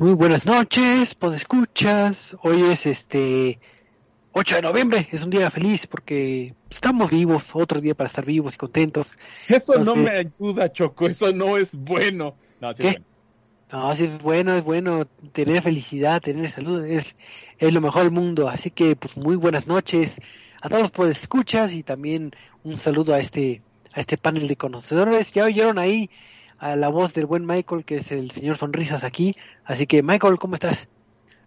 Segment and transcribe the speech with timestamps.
[0.00, 2.34] Muy buenas noches, escuchas.
[2.42, 3.60] Hoy es este
[4.32, 8.54] 8 de noviembre, es un día feliz porque estamos vivos, otro día para estar vivos
[8.54, 9.08] y contentos.
[9.46, 12.34] Eso no me ayuda, Choco, eso no es bueno.
[12.62, 13.04] No, sí es bueno.
[13.72, 17.14] No, sí es bueno, es bueno tener felicidad, tener salud, es,
[17.58, 18.48] es lo mejor del mundo.
[18.48, 20.14] Así que, pues, muy buenas noches
[20.62, 22.30] a todos los escuchas y también
[22.64, 23.60] un saludo a este,
[23.92, 25.30] a este panel de conocedores.
[25.32, 26.08] Ya oyeron ahí
[26.60, 29.34] a la voz del buen Michael, que es el señor Sonrisas aquí.
[29.64, 30.88] Así que, Michael, ¿cómo estás?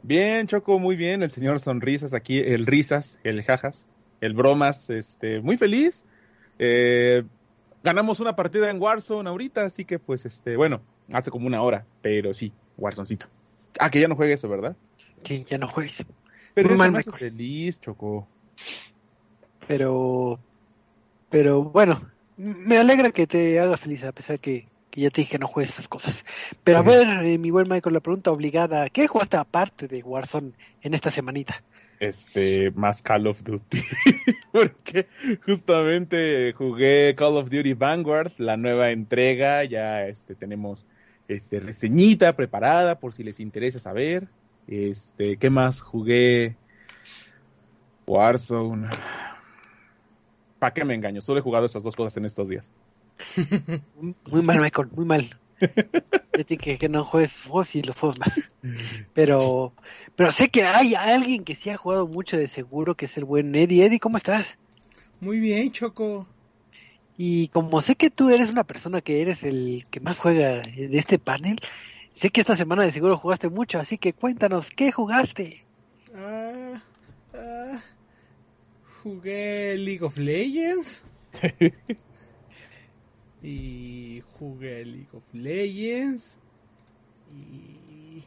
[0.02, 1.22] Bien, Choco, muy bien.
[1.22, 3.86] El señor Sonrisas aquí, el Risas, el Jajas,
[4.22, 6.04] el Bromas, este, muy feliz.
[6.58, 7.24] Eh,
[7.84, 10.82] ganamos una partida en Warzone ahorita, así que, pues, este, bueno,
[11.14, 13.28] hace como una hora, pero sí, Warzoncito.
[13.80, 14.76] Ah, que ya no juegue eso, ¿verdad?
[15.24, 16.04] Sí, ya no juegues.
[16.56, 18.28] Pero muy mal, feliz, Choco.
[19.68, 20.40] Pero,
[21.30, 22.02] pero bueno,
[22.36, 25.48] me alegra que te haga feliz, a pesar que que ya te dije que no
[25.48, 26.24] juegues esas cosas.
[26.64, 30.52] Pero a ver, eh, mi buen Michael, la pregunta obligada, ¿qué jugaste aparte de Warzone
[30.84, 31.64] en esta semanita?
[32.00, 33.82] Este, más Call of Duty.
[34.52, 35.08] Porque
[35.44, 40.86] justamente jugué Call of Duty Vanguard, la nueva entrega, ya este tenemos
[41.28, 44.28] este reseñita preparada por si les interesa saber.
[44.68, 46.56] Este, ¿qué más jugué?
[48.06, 48.90] Warzone.
[50.60, 51.22] ¿Para qué me engaño?
[51.22, 52.70] Solo he jugado esas dos cosas en estos días.
[54.30, 55.30] Muy mal, Michael, muy mal.
[56.48, 58.42] que, que no juegues juegos y los juegos más.
[59.14, 59.74] Pero,
[60.16, 63.26] pero sé que hay alguien que sí ha jugado mucho de seguro, que es el
[63.26, 63.86] buen Eddie.
[63.86, 64.58] Eddie, ¿cómo estás?
[65.22, 66.28] Muy bien, Choco.
[67.18, 70.98] Y como sé que tú eres una persona que eres el que más juega de
[70.98, 71.60] este panel,
[72.12, 75.64] sé que esta semana de seguro jugaste mucho, así que cuéntanos, ¿qué jugaste?
[76.16, 76.82] Ah,
[77.36, 77.80] ah,
[79.04, 81.06] jugué League of Legends.
[83.44, 86.40] y jugué League of Legends
[87.30, 88.24] y,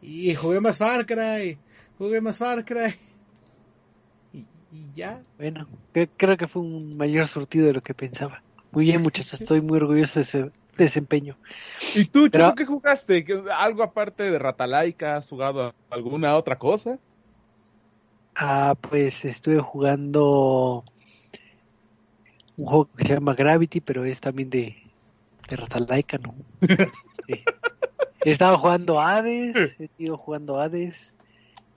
[0.00, 1.58] y jugué más Far Cry,
[1.98, 2.94] jugué más Far Cry
[4.32, 4.46] y,
[4.94, 5.22] ya.
[5.36, 5.68] Bueno,
[6.16, 8.42] creo que fue un mayor surtido de lo que pensaba.
[8.72, 11.36] Muy bien muchachos, estoy muy orgulloso de ese desempeño.
[11.94, 13.24] ¿Y tú, Pero, qué jugaste?
[13.56, 15.16] ¿Algo aparte de Ratalaika?
[15.16, 16.98] ¿Has jugado alguna otra cosa?
[18.34, 20.84] Ah, pues estuve jugando
[22.56, 24.76] un juego que se llama Gravity, pero es también de,
[25.48, 25.56] de
[26.22, 26.34] ¿no?
[28.24, 31.14] He estado jugando Hades, he ido jugando Hades,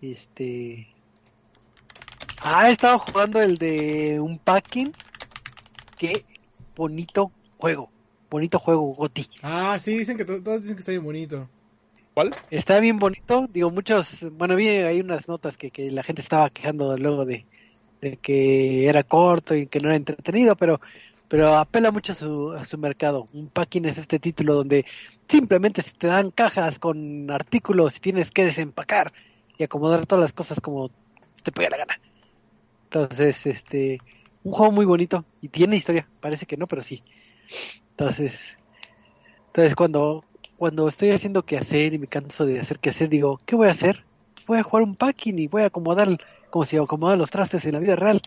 [0.01, 0.87] este...
[2.39, 4.93] Ah, he estado jugando el de un packing,
[5.97, 6.23] qué
[6.75, 7.89] bonito juego,
[8.29, 9.27] bonito juego, Goti.
[9.41, 11.49] Ah, sí, dicen que todos dicen que está bien bonito.
[12.13, 12.33] ¿Cuál?
[12.49, 16.49] Está bien bonito, digo, muchos, bueno, vi hay unas notas que, que la gente estaba
[16.49, 17.45] quejando luego de,
[18.01, 20.79] de que era corto y que no era entretenido, pero
[21.27, 23.27] pero apela mucho a su, a su mercado.
[23.33, 24.85] Un packing es este título donde
[25.27, 29.11] simplemente se te dan cajas con artículos y tienes que desempacar
[29.57, 30.89] y acomodar todas las cosas como
[31.43, 31.99] te pueda la gana.
[32.85, 33.99] Entonces, este,
[34.43, 37.03] un juego muy bonito y tiene historia, parece que no, pero sí.
[37.91, 38.57] Entonces,
[39.47, 40.23] entonces cuando
[40.57, 43.67] cuando estoy haciendo que hacer y me canso de hacer que hacer, digo, ¿qué voy
[43.67, 44.06] a hacer?
[44.47, 46.17] Voy a jugar un packing y voy a acomodar
[46.49, 48.21] como si acomodara los trastes en la vida real,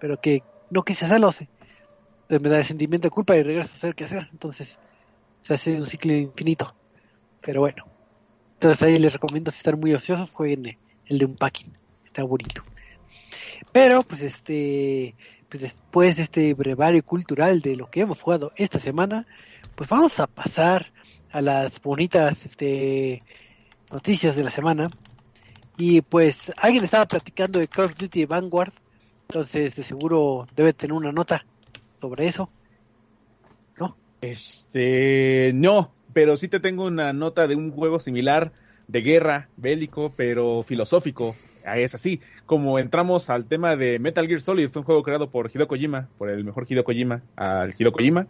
[0.00, 1.30] pero que no quise hacerlo.
[1.30, 4.28] Entonces me da el sentimiento de culpa y regreso a hacer qué hacer.
[4.32, 4.78] Entonces
[5.42, 6.74] se hace un ciclo infinito.
[7.40, 7.84] Pero bueno.
[8.54, 11.72] Entonces ahí les recomiendo si están muy ociosos, jueguen el de un packing.
[12.04, 12.62] Está bonito.
[13.72, 15.14] Pero pues este
[15.48, 19.26] pues después de este brevario cultural de lo que hemos jugado esta semana,
[19.74, 20.92] pues vamos a pasar
[21.30, 23.22] a las bonitas este
[23.90, 24.88] noticias de la semana
[25.76, 28.72] y pues alguien estaba platicando de Call of Duty Vanguard,
[29.28, 31.44] entonces de seguro debe tener una nota
[32.00, 32.50] sobre eso.
[33.78, 33.96] ¿No?
[34.20, 38.52] Este, no, pero sí te tengo una nota de un juego similar
[38.88, 41.34] de guerra, bélico, pero filosófico.
[41.64, 45.50] Ah, es así, como entramos al tema de Metal Gear Solid, un juego creado por
[45.52, 48.26] Hideo Kojima, por el mejor Hideo Kojima, al Hideo Kojima.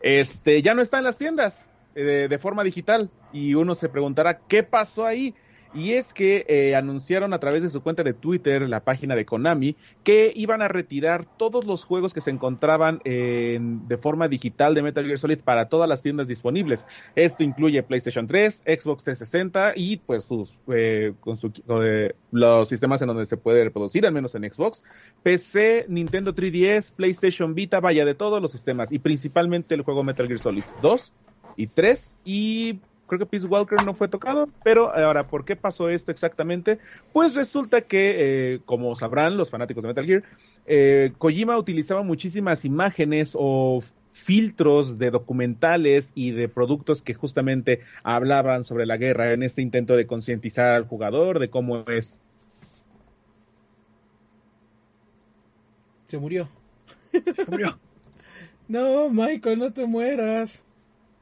[0.00, 4.38] Este, ya no está en las tiendas eh, de forma digital y uno se preguntará
[4.48, 5.34] qué pasó ahí.
[5.72, 9.24] Y es que eh, anunciaron a través de su cuenta de Twitter, la página de
[9.24, 14.82] Konami, que iban a retirar todos los juegos que se encontraban de forma digital de
[14.82, 16.86] Metal Gear Solid para todas las tiendas disponibles.
[17.14, 21.12] Esto incluye PlayStation 3, Xbox 360 y pues sus, eh,
[21.68, 24.82] eh, los sistemas en donde se puede reproducir, al menos en Xbox,
[25.22, 30.26] PC, Nintendo 3DS, PlayStation Vita, vaya de todos los sistemas y principalmente el juego Metal
[30.26, 31.14] Gear Solid 2
[31.56, 35.88] y 3 y creo que Peace Walker no fue tocado, pero ahora, ¿por qué pasó
[35.88, 36.78] esto exactamente?
[37.12, 40.22] Pues resulta que, eh, como sabrán los fanáticos de Metal Gear,
[40.66, 48.62] eh, Kojima utilizaba muchísimas imágenes o filtros de documentales y de productos que justamente hablaban
[48.62, 52.16] sobre la guerra en este intento de concientizar al jugador de cómo es.
[56.04, 56.48] Se murió.
[57.10, 57.76] Se murió.
[58.68, 60.64] no, Michael, no te mueras.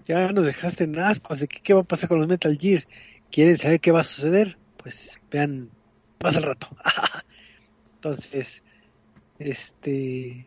[0.09, 2.89] Ya nos dejaste en asco, así que ¿qué va a pasar con los Metal Gears?
[3.31, 4.57] ¿Quieren saber qué va a suceder?
[4.79, 5.69] Pues vean,
[6.17, 6.69] pasa el rato.
[7.97, 8.63] Entonces,
[9.39, 10.47] este,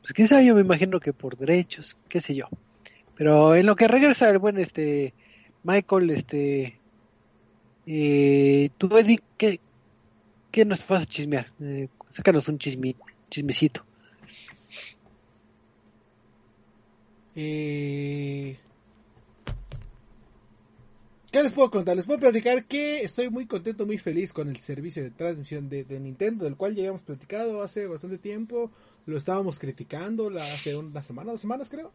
[0.00, 2.48] pues quién sabe, yo me imagino que por derechos, qué sé yo.
[3.14, 5.12] Pero en lo que regresa el buen este
[5.64, 6.80] Michael, este,
[7.86, 9.60] eh, tú Eddie, ¿qué,
[10.50, 11.52] ¿qué nos vas a chismear?
[11.60, 12.96] Eh, sácanos un chisme,
[13.28, 13.84] chismecito.
[17.34, 18.56] Eh...
[21.30, 21.96] ¿Qué les puedo contar?
[21.96, 25.86] Les puedo platicar que estoy muy contento, muy feliz con el servicio de transmisión de,
[25.98, 28.70] Nintendo, del cual ya habíamos platicado hace bastante tiempo.
[29.06, 31.90] Lo estábamos criticando hace una semana, dos semanas creo.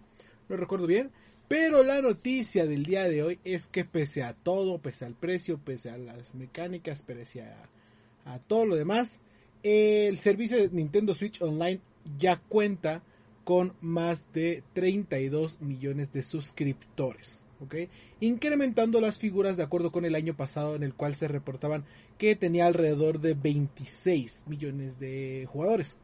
[0.49, 1.11] No recuerdo bien.
[1.47, 5.59] Pero la noticia del día de hoy es que pese a todo, pese al precio,
[5.59, 9.21] pese a las mecánicas, pese a todo lo demás,
[9.63, 11.79] el servicio de Nintendo Switch Online
[12.17, 13.03] ya cuenta
[13.47, 17.45] con más de 32 millones de suscriptores.
[17.61, 17.75] ¿ok?
[18.19, 21.85] Incrementando las figuras de acuerdo con el año pasado en el cual se reportaban
[22.17, 25.97] que tenía alrededor de 26 millones de jugadores.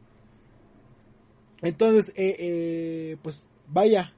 [1.60, 4.14] Entonces, eh, eh, pues vaya,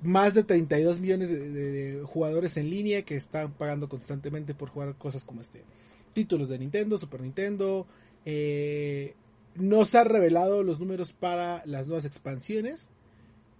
[0.00, 4.94] más de 32 millones de, de, jugadores en línea que están pagando constantemente por jugar
[4.94, 5.64] cosas como este.
[6.12, 7.88] Títulos de Nintendo, Super Nintendo,
[8.24, 9.16] eh,
[9.58, 12.88] no se han revelado los números para las nuevas expansiones,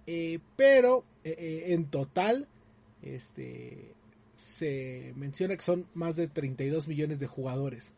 [0.07, 2.47] eh, pero eh, eh, en total
[3.01, 3.93] este,
[4.35, 7.93] se menciona que son más de 32 millones de jugadores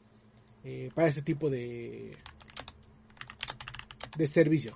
[0.63, 2.17] eh, para este tipo de,
[4.17, 4.73] de servicio.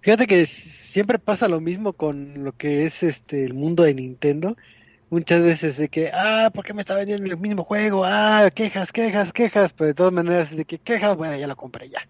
[0.00, 4.56] Fíjate que siempre pasa lo mismo con lo que es este el mundo de Nintendo
[5.10, 8.04] muchas veces de que, ah, ¿por qué me está vendiendo el mismo juego?
[8.04, 11.90] Ah, quejas, quejas, quejas, pero de todas maneras de que quejas, bueno, ya lo compré
[11.90, 12.08] ya.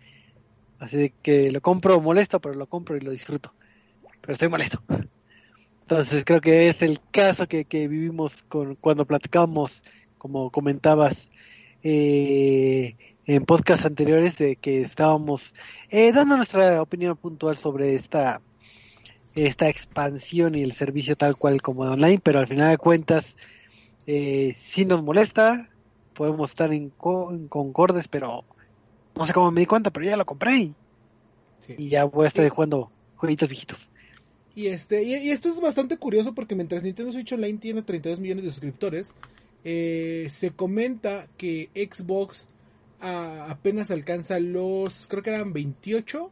[0.78, 3.52] Así de que lo compro molesto, pero lo compro y lo disfruto.
[4.20, 4.82] Pero estoy molesto.
[5.82, 9.82] Entonces creo que es el caso que, que vivimos con, cuando platicamos,
[10.18, 11.30] como comentabas,
[11.82, 15.54] eh, en podcasts anteriores, de que estábamos
[15.88, 18.40] eh, dando nuestra opinión puntual sobre esta
[19.34, 23.36] esta expansión y el servicio tal cual como de online, pero al final de cuentas
[24.06, 25.70] eh, sí nos molesta,
[26.14, 28.44] podemos estar en, co en, concordes, pero
[29.14, 30.74] no sé cómo me di cuenta, pero ya lo compré y,
[31.66, 31.74] sí.
[31.78, 32.50] y ya voy a estar sí.
[32.50, 33.88] jugando jueguitos viejitos.
[34.54, 38.18] Y este y, y, esto es bastante curioso porque mientras Nintendo Switch Online tiene 32
[38.18, 39.12] millones de suscriptores,
[39.64, 42.48] eh, se comenta que Xbox
[43.00, 46.30] a, apenas alcanza los, creo que eran 28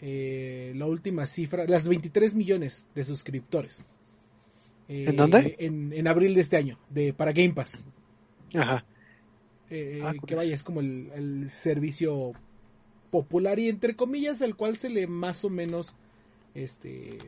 [0.00, 3.84] eh, la última cifra, las 23 millones de suscriptores.
[4.88, 5.56] Eh, ¿En dónde?
[5.58, 7.84] En, en, abril de este año, de para Game Pass.
[8.54, 8.84] Ajá.
[9.70, 12.32] Eh, ah, que vaya, es como el, el, servicio
[13.10, 15.94] popular y entre comillas al cual se le más o menos
[16.54, 17.18] este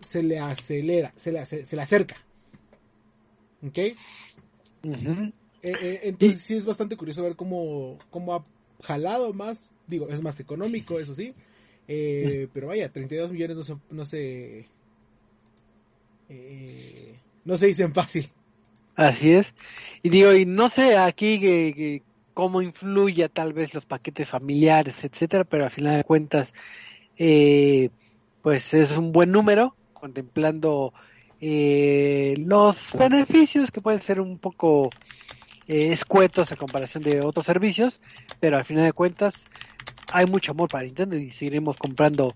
[0.00, 2.16] se le acelera, se le, se, se le acerca.
[3.62, 3.78] ¿Ok?
[4.82, 5.32] Uh -huh.
[5.62, 8.44] entonces sí es bastante curioso ver cómo, cómo ha
[8.82, 11.34] jalado más digo, es más económico, eso sí.
[11.88, 14.66] Eh, pero vaya, 32 millones no se, no se,
[16.28, 18.30] eh, no se dicen fácil.
[18.96, 19.54] Así es.
[20.02, 22.02] Y digo, y no sé aquí que, que
[22.34, 26.52] cómo influya tal vez los paquetes familiares, etcétera, pero al final de cuentas,
[27.18, 27.90] eh,
[28.42, 30.94] pues es un buen número, contemplando
[31.40, 34.90] eh, los beneficios que pueden ser un poco
[35.68, 38.00] eh, escuetos a comparación de otros servicios,
[38.40, 39.48] pero al final de cuentas
[40.12, 42.32] hay mucho amor para Nintendo y seguiremos comprando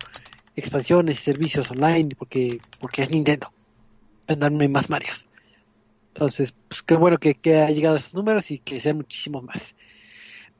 [0.56, 3.52] expansiones y servicios online porque porque es Nintendo.
[4.26, 5.26] Vendarme más Marios.
[6.08, 9.74] Entonces, pues qué bueno que, que ha llegado esos números y que sean muchísimos más.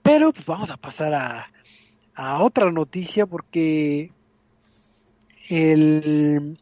[0.02, 1.50] Pero pues vamos a pasar a,
[2.14, 4.12] a otra noticia porque
[5.48, 6.58] el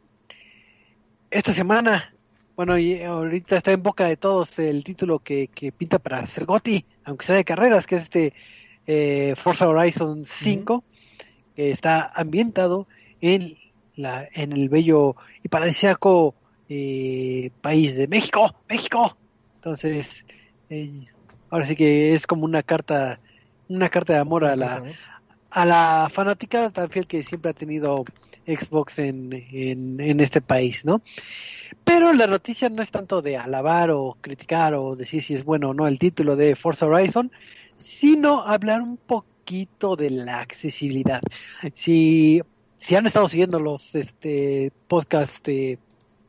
[1.31, 2.15] esta semana,
[2.57, 6.45] bueno, y ahorita está en boca de todos el título que, que pinta para ser
[6.45, 8.35] Goti, aunque sea de carreras, que es este
[8.87, 10.83] eh, Forza Horizon 5, uh -huh.
[11.55, 12.87] que está ambientado
[13.21, 13.57] en
[13.97, 16.35] la en el bello y paradisíaco
[16.69, 19.17] eh, país de México, México.
[19.57, 20.25] Entonces,
[20.71, 21.07] eh,
[21.51, 23.21] ahora sí que es como una carta
[23.69, 24.83] una carta de amor a la
[25.51, 28.05] a la fanática tan fiel que siempre ha tenido
[28.47, 31.03] Xbox en, en, en este país, ¿no?
[31.85, 35.71] Pero la noticia no es tanto de alabar o criticar o decir si es bueno
[35.71, 37.31] o no el título de Forza Horizon,
[37.77, 41.21] sino hablar un poquito de la accesibilidad.
[41.75, 42.43] Si,
[42.79, 45.79] si han estado siguiendo los este, podcasts de,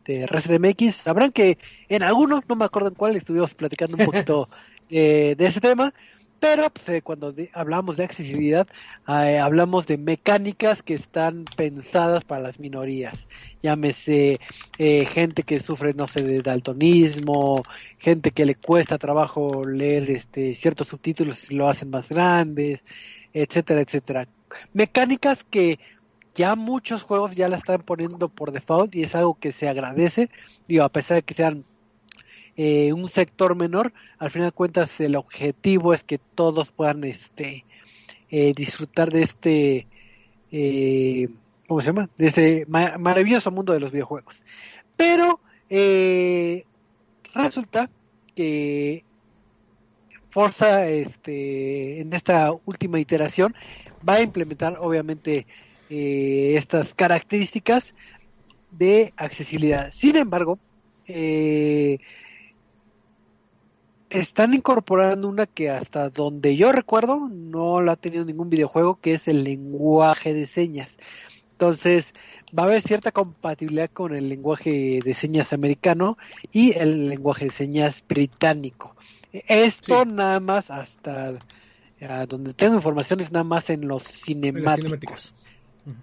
[0.05, 1.57] de sabrán que
[1.89, 4.49] en algunos, no me acuerdo en cuál, estuvimos platicando un poquito
[4.89, 5.93] de ese tema,
[6.43, 8.67] pero pues, eh, cuando hablamos de accesibilidad,
[9.07, 13.29] eh, hablamos de mecánicas que están pensadas para las minorías.
[13.61, 14.41] Llámese
[14.77, 17.63] eh, gente que sufre, no sé, de daltonismo,
[17.97, 22.83] gente que le cuesta trabajo leer este, ciertos subtítulos y lo hacen más grandes,
[23.31, 24.27] etcétera, etcétera.
[24.73, 25.79] Mecánicas que
[26.35, 30.29] ya muchos juegos ya la están poniendo por default y es algo que se agradece,
[30.67, 31.63] digo, a pesar de que sean
[32.55, 37.65] eh, un sector menor, al final de cuentas el objetivo es que todos puedan este
[38.29, 39.87] eh, disfrutar de este
[40.51, 41.29] eh,
[41.67, 42.09] ¿cómo se llama?
[42.17, 44.43] de ese maravilloso mundo de los videojuegos.
[44.95, 46.65] Pero eh,
[47.33, 47.89] resulta
[48.35, 49.03] que
[50.29, 53.55] Forza este en esta última iteración
[54.07, 55.45] va a implementar obviamente
[55.89, 57.93] estas características
[58.71, 59.91] de accesibilidad.
[59.93, 60.57] Sin embargo,
[61.07, 61.99] eh,
[64.13, 69.13] están incorporando una que hasta donde yo recuerdo no la ha tenido ningún videojuego, que
[69.15, 70.97] es el lenguaje de señas.
[71.51, 72.13] Entonces,
[72.57, 76.17] va a haber cierta compatibilidad con el lenguaje de señas americano
[76.51, 78.95] y el lenguaje de señas británico.
[79.31, 81.39] Esto nada más hasta
[82.27, 85.33] donde tengo información es nada más en los cinemáticos.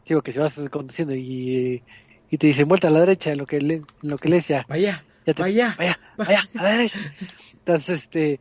[0.07, 1.83] Digo que si vas conduciendo y,
[2.31, 4.67] y te dicen vuelta a la derecha en lo que le, lo que lees ya.
[4.69, 5.05] Vaya,
[5.37, 6.99] vaya, vaya, vaya, a la derecha.
[7.75, 8.41] Este,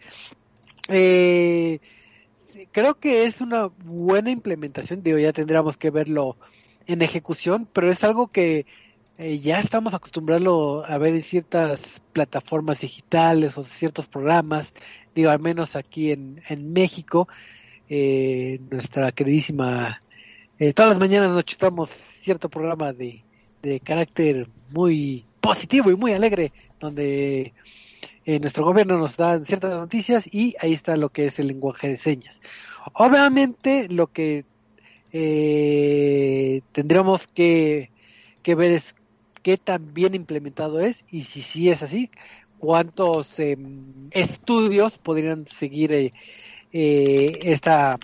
[0.88, 1.79] eh,
[2.71, 5.03] creo que es una buena implementación.
[5.03, 6.38] Digo, ya tendríamos que verlo
[6.88, 8.65] en ejecución, pero es algo que
[9.17, 14.74] eh, ya estamos acostumbrados a ver en ciertas plataformas digitales o ciertos programas.
[15.13, 17.27] Digo, al menos aquí en, en México,
[17.89, 20.01] eh, nuestra queridísima,
[20.57, 23.24] eh, todas las mañanas nos chutamos cierto programa de,
[23.62, 27.53] de carácter muy positivo y muy alegre, donde
[28.29, 31.89] eh, nuestro gobierno nos da ciertas noticias y ahí está lo que es el lenguaje
[31.89, 32.41] de señas.
[32.93, 34.45] Obviamente lo que
[35.12, 37.89] eh, tendríamos que,
[38.45, 38.93] ver es
[39.41, 42.12] qué tan bien implementado es y si sí es así,
[42.59, 46.12] cuántos em, estudios podrían seguir eh,
[46.71, 47.98] esta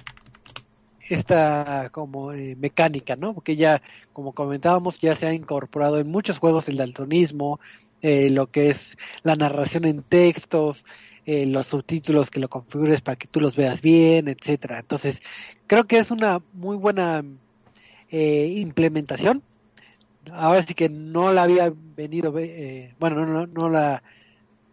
[1.08, 3.36] esta como mecánica, ¿no?
[3.36, 7.60] Porque ya, como comentábamos, ya se ha incorporado en muchos juegos el daltonismo,
[8.08, 10.86] eh, lo que es la narración en textos,
[11.26, 14.78] eh, los subtítulos que lo configures para que tú los veas bien, etcétera.
[14.78, 15.24] Entonces,
[15.66, 17.26] creo que es una muy buena
[18.12, 19.42] eh, implementación.
[20.32, 24.04] Ahora sí que no la había venido, bueno, no, no, la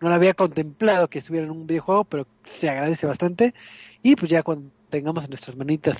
[0.03, 3.55] no la había contemplado que estuviera en un videojuego, pero se agradece bastante.
[4.03, 5.97] Y pues ya cuando tengamos en nuestras manitas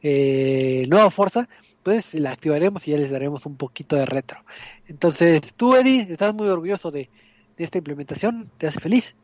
[0.00, 1.48] eh, nueva fuerza,
[1.82, 4.38] pues la activaremos y ya les daremos un poquito de retro.
[4.86, 7.08] Entonces, tú, Eddie, estás muy orgulloso de,
[7.56, 9.16] esta implementación, ¿te hace feliz?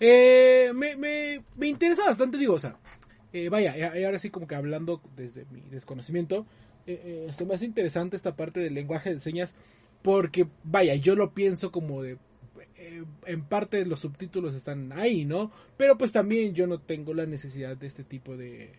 [0.00, 2.76] Eh, me, me, interesa bastante, digo, o sea,
[3.32, 6.46] eh, vaya, y ahora sí como que hablando desde mi desconocimiento,
[6.88, 9.54] eh, eh, se me hace interesante esta parte del lenguaje de señas
[10.00, 12.16] porque, vaya, yo lo pienso como de,
[12.76, 15.52] eh, en parte los subtítulos están ahí, ¿no?
[15.76, 18.72] Pero pues también yo no tengo la necesidad de este tipo de,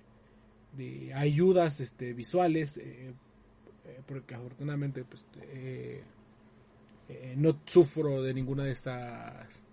[0.73, 3.13] de ayudas este, visuales, eh,
[3.85, 6.03] eh, porque afortunadamente pues, eh,
[7.37, 9.63] no sufro de ninguna de estas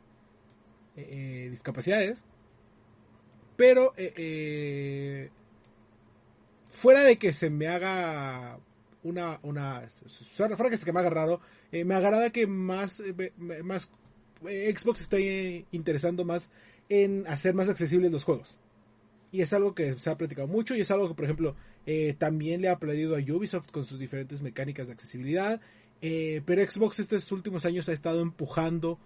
[0.96, 2.22] discapacidades.
[3.56, 3.92] Pero
[6.68, 8.58] fuera de que se me haga
[9.02, 9.82] una, una
[10.30, 11.40] fuera que se me haga raro,
[11.72, 13.02] me agrada que más,
[13.62, 13.90] más
[14.40, 16.48] Xbox esté interesando más
[16.88, 18.58] en hacer más accesibles los juegos
[19.36, 22.14] y es algo que se ha platicado mucho y es algo que, por ejemplo, eh,
[22.16, 25.60] también le ha aplaudido a Ubisoft con sus diferentes mecánicas de accesibilidad.
[26.00, 28.98] Eh, pero Xbox estos últimos años ha estado empujando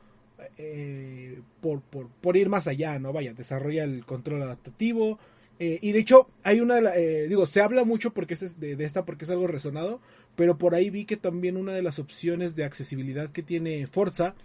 [0.57, 3.13] eh, por, por, ir más allá, ¿no?
[3.13, 5.19] Vaya, desarrolla el control adaptativo.
[5.59, 6.81] y de hecho, hay una,
[7.29, 10.01] digo, se habla mucho porque es de, esta porque es algo resonado,
[10.37, 14.37] pero por ahí vi que también una de las opciones de accesibilidad que tiene Forza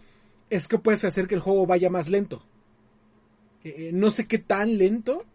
[0.50, 2.44] es que puedes hacer que el juego vaya más lento.
[3.94, 5.26] no sé qué tan lento,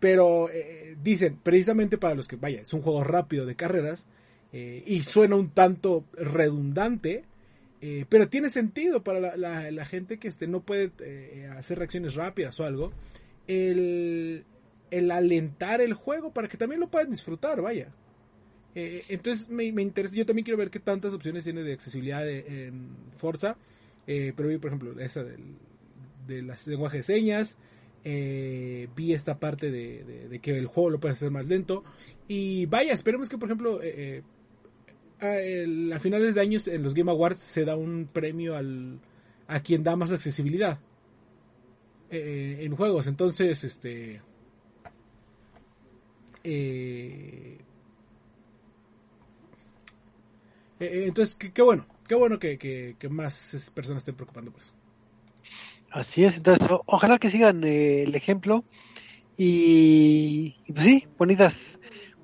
[0.00, 4.06] pero eh, dicen, precisamente para los que, vaya, es un juego rápido de carreras
[4.52, 7.24] eh, y suena un tanto redundante,
[7.82, 10.90] eh, pero tiene sentido para la, gente que este, no puede
[11.56, 12.92] hacer reacciones rápidas o algo,
[13.46, 14.44] el,
[14.90, 17.92] alentar el juego para que también lo puedan disfrutar, vaya.
[18.74, 23.56] entonces me, interesa, yo también quiero ver qué tantas opciones tiene de accesibilidad en Forza,
[24.06, 25.56] pero por ejemplo, esa del,
[26.26, 27.58] del lenguaje de señas,
[28.02, 31.84] eh, vi esta parte de, que el juego lo puede hacer más lento.
[32.28, 34.22] Y vaya, esperemos que, por ejemplo, eh,
[35.20, 39.00] eh, a, finales de años en los Game Awards se da un premio al,
[39.48, 40.78] a quien da más accesibilidad
[42.12, 43.06] en juegos.
[43.06, 44.20] Entonces, este.
[50.80, 54.72] entonces, qué bueno, qué bueno que, que más personas estén preocupando por eso.
[55.90, 58.64] Así es, entonces ojalá que sigan eh, el ejemplo
[59.36, 61.80] y, pues sí, bonitas,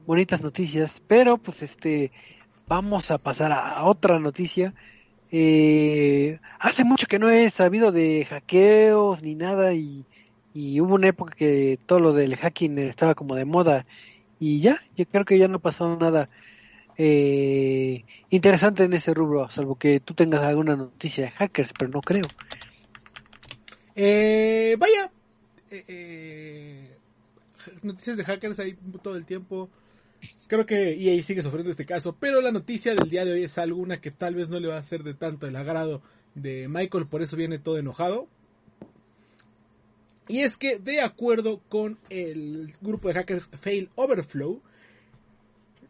[0.07, 2.13] bonitas noticias, pero pues este,
[2.69, 4.73] vamos a pasar a, otra noticia.
[5.33, 10.05] Eh, hace mucho que no he sabido de hackeos ni nada y,
[10.81, 13.85] hubo una época que todo lo del hacking estaba como de moda
[14.39, 16.31] y ya, yo creo que ya no pasó nada
[16.99, 22.01] eh, interesante en ese rubro, salvo que tú tengas alguna noticia de hackers, pero no
[22.01, 22.27] creo.
[23.99, 25.11] Eh, vaya,
[25.71, 26.97] eh, eh,
[27.83, 29.71] noticias de hackers ahí todo el tiempo.
[30.47, 33.57] Creo que EA sigue sufriendo este caso, pero la noticia del día de hoy es
[33.59, 36.03] alguna que tal vez no le va a ser de tanto el agrado
[36.35, 38.29] de Michael, por eso viene todo enojado.
[40.29, 44.61] Y es que, de acuerdo con el grupo de hackers Fail Overflow,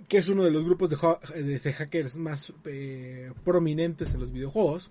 [0.08, 4.90] que es uno de los grupos de, hackers más eh, prominentes en los videojuegos,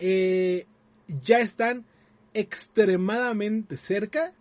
[0.00, 0.66] eh,
[1.08, 1.84] ya están
[2.34, 4.34] extremadamente cerca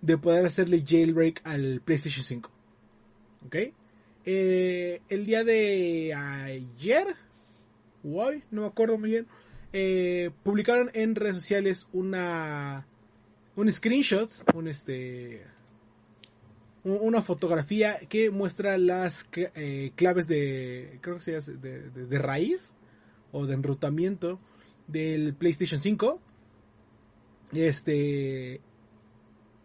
[0.00, 2.50] de poder hacerle jailbreak al PlayStation 5.
[3.46, 3.56] ¿Ok?
[4.24, 7.06] Eh, el día de ayer,
[8.04, 9.26] hoy, no me acuerdo muy bien,
[9.72, 12.86] eh, publicaron en redes sociales una
[13.56, 15.44] un screenshot, un este
[16.84, 22.74] una fotografía que muestra las eh, claves de creo que de raíz
[23.30, 24.40] o de enrutamiento
[24.86, 26.20] del PlayStation 5.
[27.52, 28.60] Este.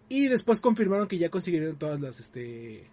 [0.09, 2.89] Y después confirmaron que ya consiguieron todas las este.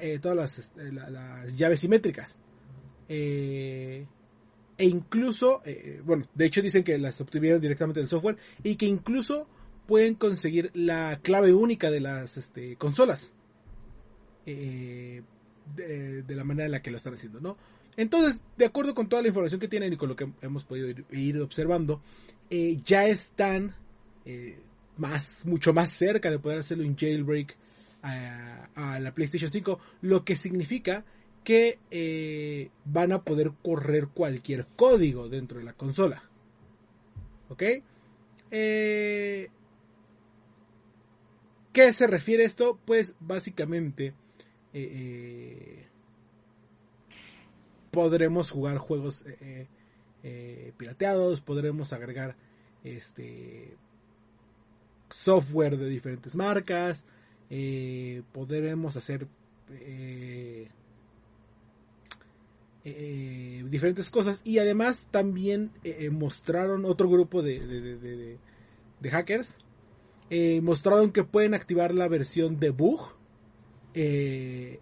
[0.00, 2.38] Eh, todas las, este, las, llaves simétricas.
[3.08, 4.06] Eh,
[4.78, 8.86] e incluso, eh, bueno, de hecho dicen que las obtuvieron directamente del software y que
[8.86, 9.46] incluso
[9.86, 13.34] pueden conseguir la clave única de las este, consolas.
[14.44, 15.22] de,
[15.74, 17.56] de, la manera en la que lo están haciendo, ¿no?
[17.96, 20.88] Entonces, de acuerdo con toda la información que tienen y con lo que hemos podido
[21.10, 22.00] ir, observando,
[22.48, 23.74] eh, ya están
[24.24, 24.58] eh,
[24.96, 27.56] más, mucho más cerca de poder hacerlo en jailbreak
[28.02, 31.04] a, la PlayStation 5, lo que significa
[31.44, 36.22] que eh, van a poder correr cualquier código dentro de la consola.
[37.48, 37.62] ¿Ok?
[38.50, 39.50] ¿Qué
[41.92, 42.78] se refiere esto?
[42.84, 44.14] Pues básicamente
[47.92, 49.68] podremos jugar juegos eh,
[50.24, 52.34] eh, pirateados, podremos agregar
[52.82, 53.76] este
[55.10, 57.04] software de diferentes marcas,
[57.50, 59.28] eh, podremos hacer
[63.70, 64.40] diferentes cosas.
[64.44, 65.70] Y además también
[66.10, 68.38] mostraron otro grupo de,
[69.00, 69.58] de hackers
[70.62, 73.16] mostraron que pueden activar la versión de bug
[73.94, 74.80] en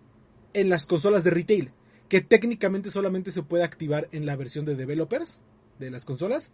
[0.52, 1.72] las consolas de retail
[2.10, 5.40] que técnicamente solamente se puede activar en la versión de developers
[5.78, 6.50] de las consolas.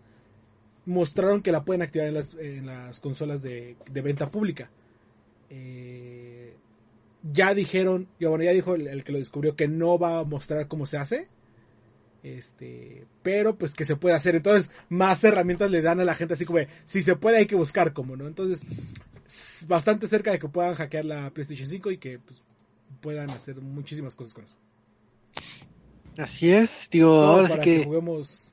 [0.84, 4.70] Mostraron que la pueden activar en las, consolas de, venta pública.
[5.48, 6.54] Eh,
[7.32, 10.68] ya dijeron, ya, bueno, ya dijo el, que lo descubrió que no va a mostrar
[10.68, 11.28] cómo se hace.
[12.22, 14.36] Este, pero pues que se puede hacer.
[14.36, 17.56] Entonces, más herramientas le dan a la gente así como, si se puede hay que
[17.56, 18.26] buscar cómo, ¿no?
[18.26, 18.60] Entonces,
[19.66, 22.42] bastante cerca de que puedan hackear la PlayStation 5 y que pues,
[23.00, 24.65] puedan hacer muchísimas cosas con eso.
[26.18, 27.84] Así es, digo, ahora sí que...
[27.84, 28.50] juguemos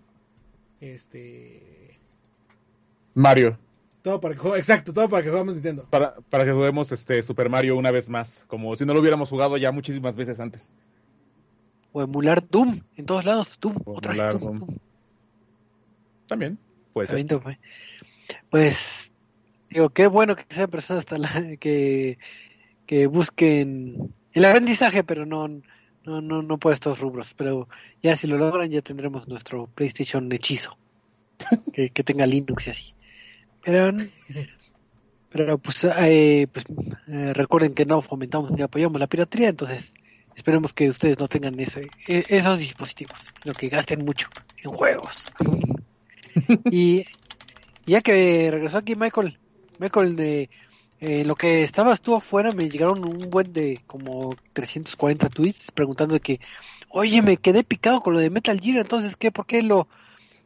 [0.82, 1.98] este
[3.14, 3.58] Mario.
[4.02, 5.88] Todo para que exacto, todo para que juguemos Nintendo.
[5.90, 9.30] Para, para que juguemos este Super Mario una vez más, como si no lo hubiéramos
[9.30, 10.70] jugado ya muchísimas veces antes.
[11.94, 14.68] O emular Doom, en todos lados, Doom, otra vez Doom,
[16.28, 16.58] También,
[16.92, 17.60] puede ser.
[18.50, 19.12] Pues,
[19.70, 22.18] digo, qué bueno que sean personas hasta la, que,
[22.88, 25.62] que busquen el aprendizaje, pero no,
[26.06, 27.68] no, no, no por estos rubros, pero
[28.02, 30.78] ya si lo logran ya tendremos nuestro PlayStation hechizo,
[31.74, 32.94] que, tenga Linux y así.
[33.64, 33.96] Pero,
[35.32, 36.66] pero pues, eh, pues
[37.08, 39.94] eh, recuerden que no fomentamos ni apoyamos la piratería, entonces
[40.36, 45.26] esperemos que ustedes no tengan eso, e, esos dispositivos, sino que gasten mucho en juegos.
[46.72, 47.06] y
[47.86, 49.38] ya que regresó aquí Michael,
[49.80, 50.50] Michael de
[51.06, 56.14] eh, lo que estabas tú afuera me llegaron un buen de como 340 tweets preguntando
[56.14, 56.40] de que,
[56.88, 59.30] oye, me quedé picado con lo de Metal Gear, entonces, ¿qué?
[59.30, 59.90] ¿Por qué lo,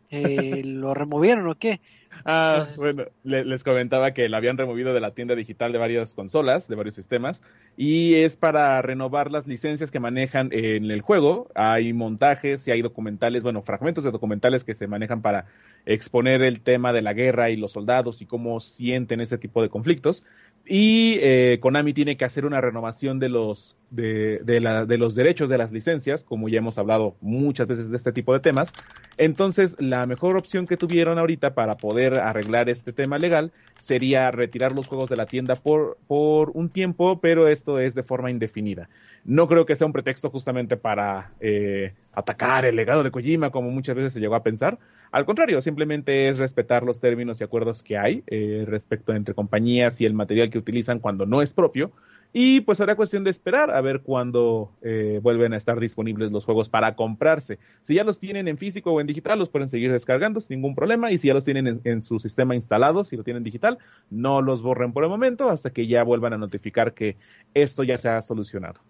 [0.10, 1.80] eh, lo removieron o qué?
[2.26, 6.68] Ah, bueno, les comentaba que la habían removido de la tienda digital de varias consolas,
[6.68, 7.44] de varios sistemas,
[7.76, 11.48] y es para renovar las licencias que manejan en el juego.
[11.54, 15.46] Hay montajes y hay documentales, bueno, fragmentos de documentales que se manejan para
[15.88, 19.70] exponer el tema de la guerra y los soldados y cómo sienten ese tipo de
[19.70, 20.26] conflictos.
[20.70, 25.50] Y eh, Konami tiene que hacer una renovación de los, de, la, de los derechos
[25.50, 28.74] de las licencias, como ya hemos hablado muchas veces de este tipo de temas.
[29.18, 34.74] Entonces, la mejor opción que tuvieron ahorita para poder arreglar este tema legal sería retirar
[34.74, 38.90] los juegos de la tienda por, por un tiempo, pero esto es de forma indefinida.
[39.24, 43.72] No creo que sea un pretexto justamente para eh, atacar el legado de Kojima, como
[43.72, 44.80] muchas veces se llegó a pensar.
[45.12, 50.02] Al contrario, simplemente es respetar los términos y acuerdos que hay eh, respecto entre compañías
[50.02, 51.92] y el material que utilizan cuando no es propio.
[52.34, 56.44] Y pues será cuestión de esperar a ver cuándo eh, vuelven a estar disponibles los
[56.44, 57.58] juegos para comprarse.
[57.84, 60.76] Si ya los tienen en físico o en digital, los pueden seguir descargando sin ningún
[60.76, 61.10] problema.
[61.12, 63.78] Y si ya los tienen en, en su sistema instalado, si lo tienen digital,
[64.10, 67.16] no los borren por el momento hasta que ya vuelvan a notificar que
[67.54, 68.82] esto ya se ha solucionado.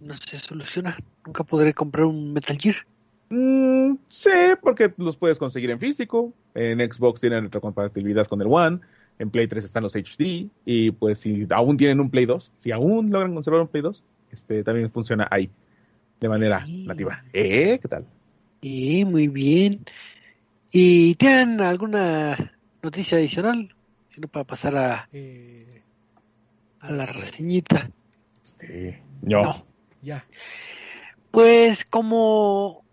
[0.00, 0.96] No se soluciona.
[1.26, 2.76] Nunca podré comprar un Metal Gear.
[3.30, 4.30] Mm, sí,
[4.62, 6.32] porque los puedes conseguir en físico.
[6.54, 8.80] En Xbox tienen retrocompatibilidad con el One.
[9.18, 10.48] En Play 3 están los HD.
[10.64, 14.02] Y pues si aún tienen un Play 2, si aún logran conservar un Play 2,
[14.32, 15.50] este también funciona ahí.
[16.20, 17.22] De manera nativa.
[17.32, 17.78] ¿Eh?
[17.80, 18.04] ¿Qué tal?
[18.62, 19.84] Eh, muy bien.
[20.72, 23.72] ¿Y tienen alguna noticia adicional?
[24.08, 25.82] Si no, para pasar a, eh,
[26.80, 27.90] a la reseñita.
[28.42, 28.94] Sí.
[29.22, 29.64] No.
[30.02, 30.24] Ya.
[31.30, 32.84] Pues como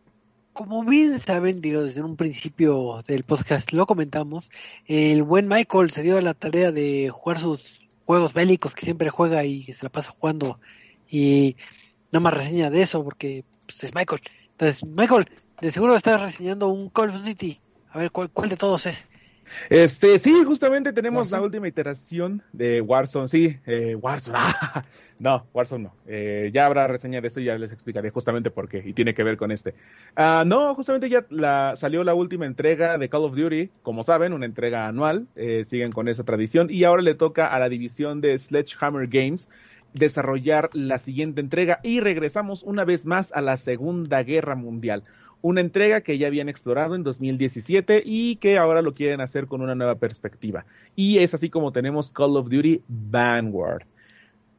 [0.56, 4.50] como bien saben, digo, desde un principio del podcast lo comentamos,
[4.88, 9.10] el buen Michael se dio a la tarea de jugar sus juegos bélicos que siempre
[9.10, 10.58] juega y se la pasa jugando
[11.12, 11.58] y
[12.13, 14.22] no más reseña de eso porque pues, es Michael.
[14.52, 17.60] Entonces, Michael, de seguro estás reseñando un Call of Duty.
[17.89, 19.06] A ver, ¿cuál, cuál de todos es?
[19.69, 24.38] Este, sí, justamente tenemos la última iteración de Warzone, sí, eh, Warzone,
[25.19, 28.67] no, Warzone no, eh, ya habrá reseña de esto y ya les explicaré justamente por
[28.67, 29.73] qué, y tiene que ver con este.
[30.15, 34.34] Ah, no, justamente ya la, salió la última entrega de Call of Duty, como saben,
[34.34, 38.21] una entrega anual, eh, siguen con esa tradición, y ahora le toca a la división
[38.21, 39.49] de Sledgehammer Games
[39.93, 45.03] desarrollar la siguiente entrega, y regresamos una vez más a la Segunda Guerra Mundial
[45.45, 49.62] una entrega que ya habían explorado en 2017 y que ahora lo quieren hacer con
[49.62, 50.65] una nueva perspectiva.
[50.95, 53.84] Y es así como tenemos Call of Duty Vanguard.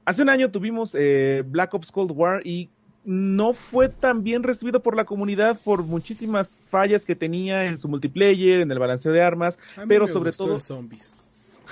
[0.04, 2.70] Hace un año tuvimos eh, Black Ops Cold War y
[3.04, 7.88] no fue tan bien recibido por la comunidad por muchísimas fallas que tenía en su
[7.88, 10.60] multiplayer, en el balanceo de armas, pero sobre todo...
[10.60, 11.12] Zombies.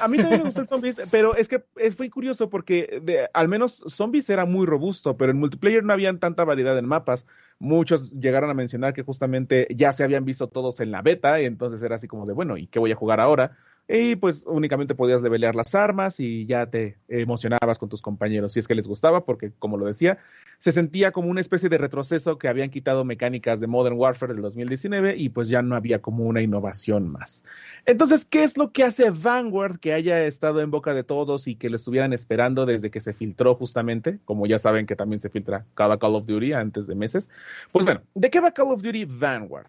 [0.01, 3.29] A mí también me gustó el Zombies, pero es que es, fue curioso porque de,
[3.33, 7.27] al menos Zombies era muy robusto, pero en multiplayer no había tanta variedad en mapas.
[7.65, 11.47] Muchos llegaron a mencionar que justamente ya se habían visto todos en la beta, y
[11.47, 13.57] entonces era así como de, bueno, ¿y qué voy a jugar ahora?
[13.87, 18.61] Y pues únicamente podías levelear las armas y ya te emocionabas con tus compañeros si
[18.61, 20.19] es que les gustaba, porque como lo decía,
[20.59, 24.41] se sentía como una especie de retroceso que habían quitado mecánicas de Modern Warfare del
[24.41, 27.45] 2019 y pues ya no había como una innovación más.
[27.85, 31.57] Entonces, ¿qué es lo que hace Vanguard que haya estado en boca de todos y
[31.57, 34.19] que lo estuvieran esperando desde que se filtró justamente?
[34.25, 37.29] Como ya saben que también se filtra cada Call of Duty antes de meses.
[37.71, 39.67] Pues bueno, ¿de qué va Call of Duty Vanguard?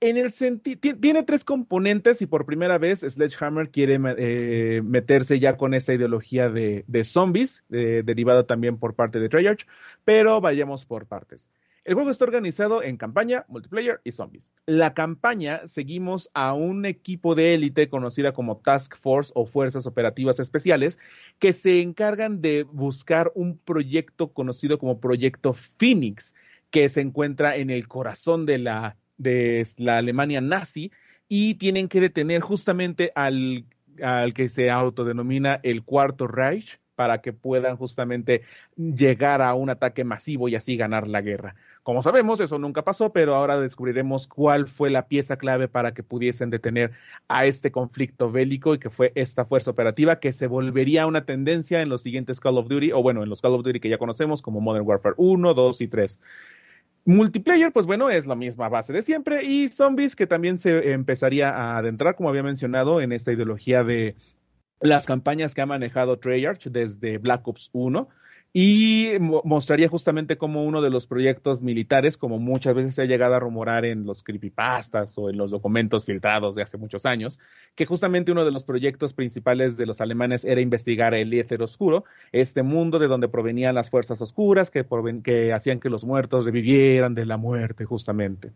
[0.00, 0.32] En el
[1.00, 6.48] tiene tres componentes y por primera vez Sledgehammer quiere eh, meterse ya con esa ideología
[6.48, 9.66] de, zombies, derivada también por parte de Treyarch,
[10.04, 11.50] pero vayamos por partes.
[11.88, 14.52] El juego está organizado en campaña, multiplayer y zombies.
[14.66, 20.38] La campaña seguimos a un equipo de élite conocida como Task Force o Fuerzas Operativas
[20.38, 20.98] Especiales
[21.38, 26.34] que se encargan de buscar un proyecto conocido como Proyecto Phoenix
[26.70, 30.90] que se encuentra en el corazón de la de la Alemania nazi
[31.28, 33.64] y tienen que detener justamente al,
[34.02, 38.42] al que se autodenomina el Cuarto Reich para que puedan justamente
[38.76, 41.54] llegar a un ataque masivo y así ganar la guerra.
[41.84, 46.02] Como sabemos, eso nunca pasó, pero ahora descubriremos cuál fue la pieza clave para que
[46.02, 46.90] pudiesen detener
[47.28, 51.82] a este conflicto bélico y que fue esta fuerza operativa que se volvería una tendencia
[51.82, 53.98] en los siguientes Call of Duty, o bueno, en los Call of Duty que ya
[53.98, 56.20] conocemos como Modern Warfare 1, 2 y 3.
[57.08, 59.42] Multiplayer, pues bueno, es la misma base de siempre.
[59.42, 64.14] Y zombies, que también se empezaría a adentrar, como había mencionado, en esta ideología de
[64.80, 68.10] las campañas que ha manejado Treyarch desde Black Ops 1
[68.52, 73.34] y mostraría justamente como uno de los proyectos militares, como muchas veces se ha llegado
[73.34, 77.38] a rumorar en los creepypastas o en los documentos filtrados de hace muchos años,
[77.74, 82.04] que justamente uno de los proyectos principales de los alemanes era investigar el éter oscuro,
[82.32, 84.86] este mundo de donde provenían las fuerzas oscuras que,
[85.22, 88.52] que hacían que los muertos revivieran de la muerte justamente.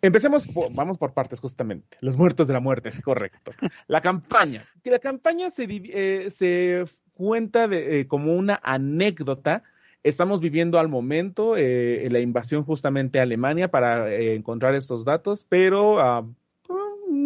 [0.00, 1.96] Empecemos, vamos por partes justamente.
[2.00, 3.52] Los muertos de la muerte, es correcto.
[3.86, 4.66] La campaña.
[4.82, 9.62] Que la campaña se, eh, se cuenta de, eh, como una anécdota.
[10.02, 16.00] Estamos viviendo al momento eh, la invasión justamente a Alemania para encontrar estos datos, pero
[16.00, 16.26] ah,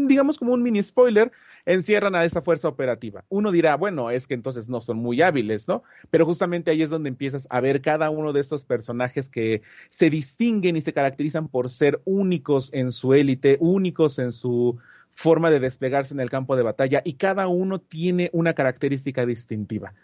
[0.07, 1.33] digamos como un mini spoiler,
[1.64, 3.25] encierran a esta fuerza operativa.
[3.29, 5.83] Uno dirá, bueno, es que entonces no son muy hábiles, ¿no?
[6.11, 10.11] Pero justamente ahí es donde empiezas a ver cada uno de estos personajes que se
[10.11, 14.79] distinguen y se caracterizan por ser únicos en su élite, únicos en su
[15.16, 19.94] forma de desplegarse en el campo de batalla y cada uno tiene una característica distintiva.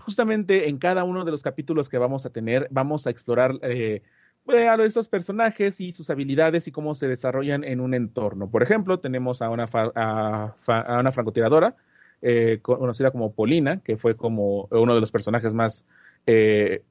[0.00, 4.02] justamente en cada uno de los capítulos que vamos a tener, vamos a explorar eh,
[4.48, 8.50] a estos personajes y sus habilidades y cómo se desarrollan en un entorno.
[8.50, 10.54] Por ejemplo, tenemos a una, a,
[11.00, 11.76] una francotiradora
[12.22, 15.84] eh, conocida como Polina, que fue como uno de los personajes más
[16.26, 16.82] eh,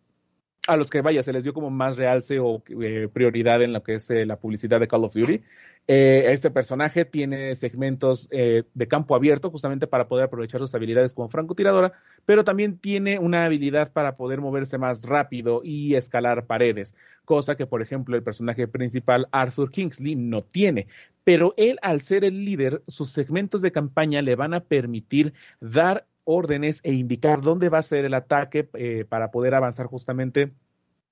[0.67, 3.83] a los que vaya, se les dio como más realce o eh, prioridad en lo
[3.83, 5.41] que es la publicidad de Call of Duty.
[5.87, 11.13] Eh, este personaje tiene segmentos eh, de campo abierto justamente para poder aprovechar sus habilidades
[11.13, 11.93] como francotiradora,
[12.25, 17.67] pero también tiene una habilidad para poder moverse más rápido y escalar paredes, cosa que
[17.67, 20.87] por ejemplo el personaje principal Arthur Kingsley no tiene.
[21.23, 26.07] Pero él al ser el líder, sus segmentos de campaña le van a permitir dar
[26.25, 30.51] órdenes e indicar dónde va a ser el ataque eh, para poder avanzar justamente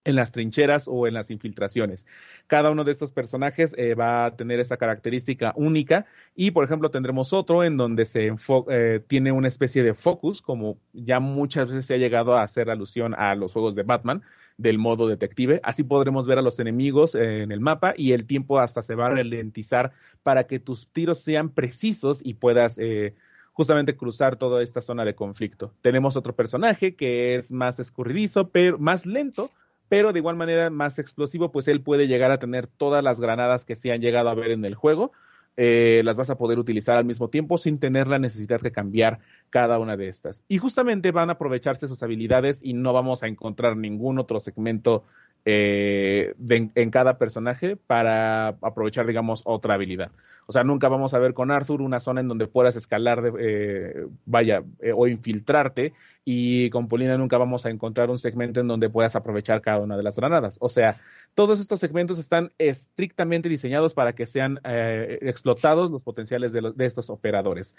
[0.06, 2.06] en las trincheras o en las infiltraciones.
[2.48, 6.92] Cada uno de estos personajes eh, va a tener esa característica única y, por ejemplo,
[6.92, 8.32] tendremos otro en donde se
[8.70, 12.70] eh, tiene una especie de focus, como ya muchas veces se ha llegado a hacer
[12.70, 14.24] alusión a los juegos de Batman
[14.58, 15.60] del modo detective.
[15.64, 19.08] Así podremos ver a los enemigos en el mapa y el tiempo hasta se va
[19.08, 23.16] a ralentizar para que tus tiros sean precisos y puedas eh,
[23.54, 25.74] justamente cruzar toda esta zona de conflicto.
[25.82, 29.52] Tenemos otro personaje que es más escurridizo, pero más lento,
[29.90, 33.64] pero de igual manera más explosivo, pues él puede llegar a tener todas las granadas
[33.64, 35.12] que se han llegado a ver en el juego.
[35.56, 39.20] Eh, las vas a poder utilizar al mismo tiempo sin tener la necesidad de cambiar
[39.52, 40.44] cada una de estas.
[40.48, 45.06] Y justamente van a aprovecharse sus habilidades y no vamos a encontrar ningún otro segmento
[45.46, 50.12] eh, en cada personaje para aprovechar, digamos, otra habilidad.
[50.46, 54.08] O sea, nunca vamos a ver con Arthur una zona en donde puedas escalar, eh,
[54.26, 55.94] vaya, eh, o infiltrarte,
[56.26, 59.98] y con Polina nunca vamos a encontrar un segmento en donde puedas aprovechar cada una
[59.98, 60.58] de las granadas.
[60.62, 61.02] O sea,
[61.34, 67.10] todos estos segmentos están estrictamente diseñados para que sean explotados los potenciales de, de estos
[67.10, 67.76] operadores.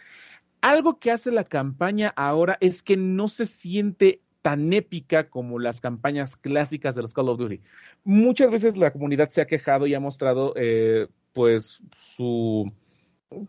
[0.61, 5.81] Algo que hace la campaña ahora es que no se siente tan épica como las
[5.81, 7.63] campañas clásicas de los Call of Duty.
[8.05, 12.71] Muchas veces la comunidad se ha quejado y ha mostrado eh, pues su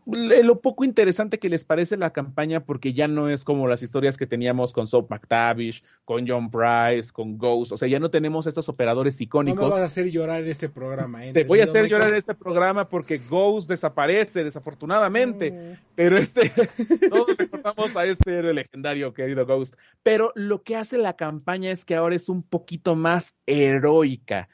[0.05, 4.17] lo poco interesante que les parece la campaña porque ya no es como las historias
[4.17, 8.47] que teníamos con Soap McTavish, con John Price, con Ghost, o sea, ya no tenemos
[8.47, 9.59] estos operadores icónicos.
[9.59, 11.25] No me vas a hacer llorar en este programa.
[11.25, 11.33] ¿eh?
[11.33, 16.49] Te voy a hacer llorar en este programa porque Ghost desaparece desafortunadamente, pero este,
[17.09, 21.85] todos recordamos a este héroe legendario querido Ghost, pero lo que hace la campaña es
[21.85, 24.47] que ahora es un poquito más heroica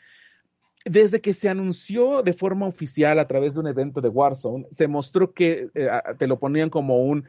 [0.85, 4.87] desde que se anunció de forma oficial a través de un evento de Warzone, se
[4.87, 7.25] mostró que eh, te lo ponían como un,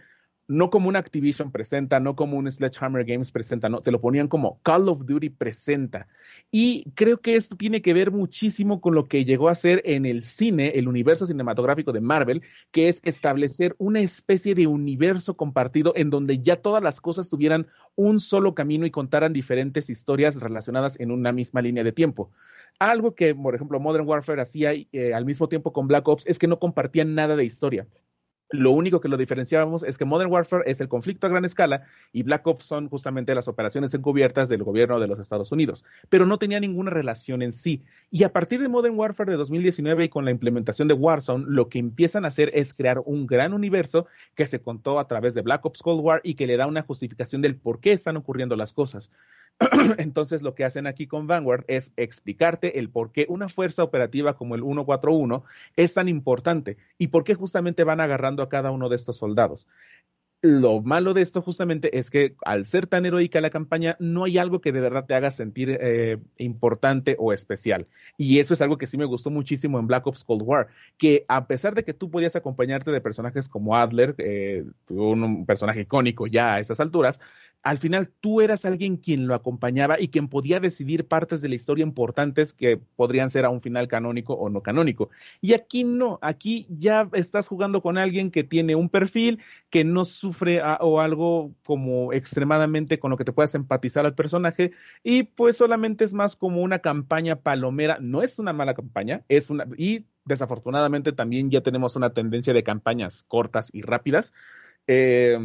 [0.49, 4.29] no como un Activision presenta, no como un Sledgehammer Games presenta, no, te lo ponían
[4.29, 6.09] como Call of Duty presenta.
[6.51, 10.07] Y creo que esto tiene que ver muchísimo con lo que llegó a ser en
[10.07, 15.93] el cine, el universo cinematográfico de Marvel, que es establecer una especie de universo compartido
[15.97, 20.99] en donde ya todas las cosas tuvieran un solo camino y contaran diferentes historias relacionadas
[21.01, 22.31] en una misma línea de tiempo.
[22.79, 26.39] Algo que, por ejemplo, Modern Warfare hacía eh, al mismo tiempo con Black Ops es
[26.39, 27.87] que no compartían nada de historia.
[28.53, 31.85] Lo único que lo diferenciábamos es que Modern Warfare es el conflicto a gran escala
[32.13, 36.27] y Black Ops son justamente las operaciones encubiertas del gobierno de los Estados Unidos, pero
[36.27, 37.83] no tenía ninguna relación en sí.
[38.11, 41.71] Y a partir de Modern Warfare de 2019 y con la implementación de Warzone, lo
[41.71, 45.41] que empiezan a hacer es crear un gran universo que se contó a través de
[45.41, 48.55] Black Ops Cold War y que le da una justificación del por qué están ocurriendo
[48.55, 49.11] las cosas.
[49.99, 54.35] Entonces lo que hacen aquí con Vanguard es explicarte el por qué una fuerza operativa
[54.35, 55.45] como el 141
[55.77, 59.67] es tan importante y por qué justamente van agarrando a cada uno de estos soldados.
[60.45, 64.39] Lo malo de esto justamente es que al ser tan heroica la campaña, no hay
[64.39, 67.87] algo que de verdad te haga sentir eh, importante o especial.
[68.19, 70.67] Y eso es algo que sí me gustó muchísimo en Black Ops Cold War,
[70.99, 75.83] que a pesar de que tú podías acompañarte de personajes como Adler, eh, un personaje
[75.83, 77.21] icónico ya a esas alturas,
[77.63, 81.55] al final tú eras alguien quien lo acompañaba y quien podía decidir partes de la
[81.55, 85.11] historia importantes que podrían ser a un final canónico o no canónico.
[85.41, 90.05] Y aquí no, aquí ya estás jugando con alguien que tiene un perfil, que no
[90.05, 94.73] sufre o algo como extremadamente con lo que te puedas empatizar al personaje
[95.05, 97.99] y pues solamente es más como una campaña palomera.
[98.01, 99.67] No es una mala campaña, es una...
[99.77, 104.33] Y desafortunadamente también ya tenemos una tendencia de campañas cortas y rápidas.
[104.89, 105.39] Eh,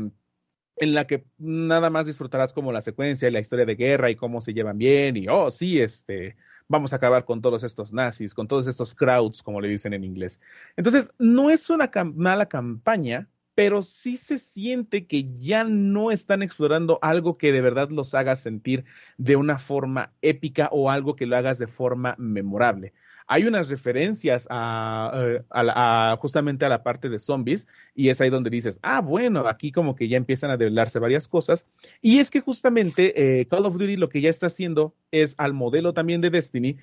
[0.78, 4.16] en la que nada más disfrutarás como la secuencia y la historia de guerra y
[4.16, 6.36] cómo se llevan bien y, oh, sí, este,
[6.68, 10.04] vamos a acabar con todos estos nazis, con todos estos crowds, como le dicen en
[10.04, 10.40] inglés.
[10.76, 17.00] Entonces, no es una mala campaña, pero sí se siente que ya no están explorando
[17.02, 18.86] algo que de verdad los haga sentir
[19.18, 22.94] de una forma épica o algo que lo hagas de forma memorable
[23.28, 28.50] hay unas referencias eh, a, justamente a la parte de zombies y es ahí donde
[28.50, 31.66] dices, ah, bueno, aquí como que ya empiezan a develarse varias cosas.
[32.02, 35.54] Y es que justamente eh, Call of Duty lo que ya está haciendo es al
[35.54, 36.78] modelo también de Destiny,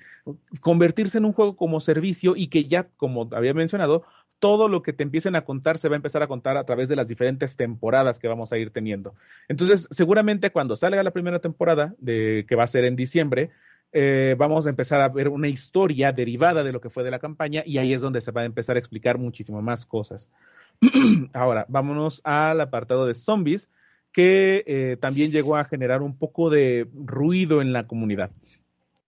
[0.61, 4.03] convertirse en un juego como servicio y que ya, como había mencionado,
[4.39, 6.89] todo lo que te empiecen a contar se va a empezar a contar a través
[6.89, 9.15] de las diferentes temporadas que vamos a ir teniendo.
[9.47, 13.49] Entonces, seguramente cuando salga la primera temporada, de, que va a ser en diciembre,
[13.97, 17.19] eh, vamos a empezar a ver una historia derivada de lo que fue de la
[17.19, 20.29] campaña y ahí es donde se va a empezar a explicar muchísimo más cosas.
[21.33, 23.71] Ahora, vámonos al apartado de zombies,
[24.11, 28.31] que eh, también llegó a generar un poco de ruido en la comunidad.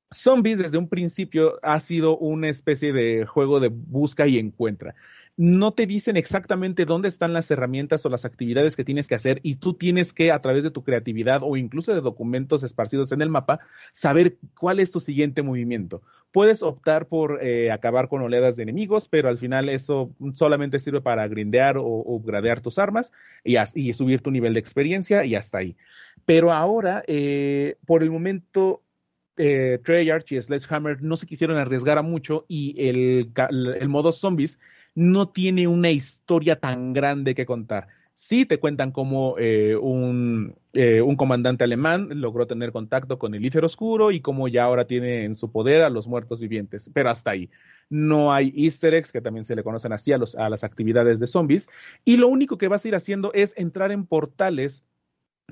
[0.10, 4.96] Zombies desde un principio ha sido una especie de juego de busca y encuentra
[5.38, 9.40] no te dicen exactamente dónde están las herramientas o las actividades que tienes que hacer
[9.44, 13.22] y tú tienes que, a través de tu creatividad o incluso de documentos esparcidos en
[13.22, 13.60] el mapa,
[13.92, 16.02] saber cuál es tu siguiente movimiento.
[16.32, 21.02] Puedes optar por eh, acabar con oleadas de enemigos, pero al final eso solamente sirve
[21.02, 25.78] para grindear o, upgradear tus armas y, subir tu nivel de experiencia y hasta ahí.
[26.26, 28.82] Pero ahora, eh, por el momento,
[29.38, 33.32] eh, Treyarch y Sledgehammer no se quisieron arriesgar a mucho y el,
[33.80, 34.60] el modo zombies
[34.98, 37.88] no tiene una historia tan grande que contar.
[38.16, 43.46] Sí te cuentan cómo eh, un, eh, un, comandante alemán logró tener contacto con el
[43.46, 47.12] Ífer Oscuro y cómo ya ahora tiene en su poder a los muertos vivientes, pero
[47.12, 47.52] hasta ahí.
[47.92, 51.28] No hay easter eggs, que también se le conocen así a, los, las actividades de
[51.28, 51.70] zombies,
[52.04, 54.84] y lo único que vas a ir haciendo es entrar en portales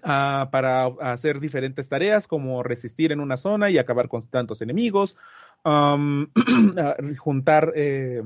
[0.02, 5.20] ah, para hacer diferentes tareas, como resistir en una zona y acabar con tantos enemigos,
[7.20, 7.74] juntar...
[7.76, 8.24] Eh,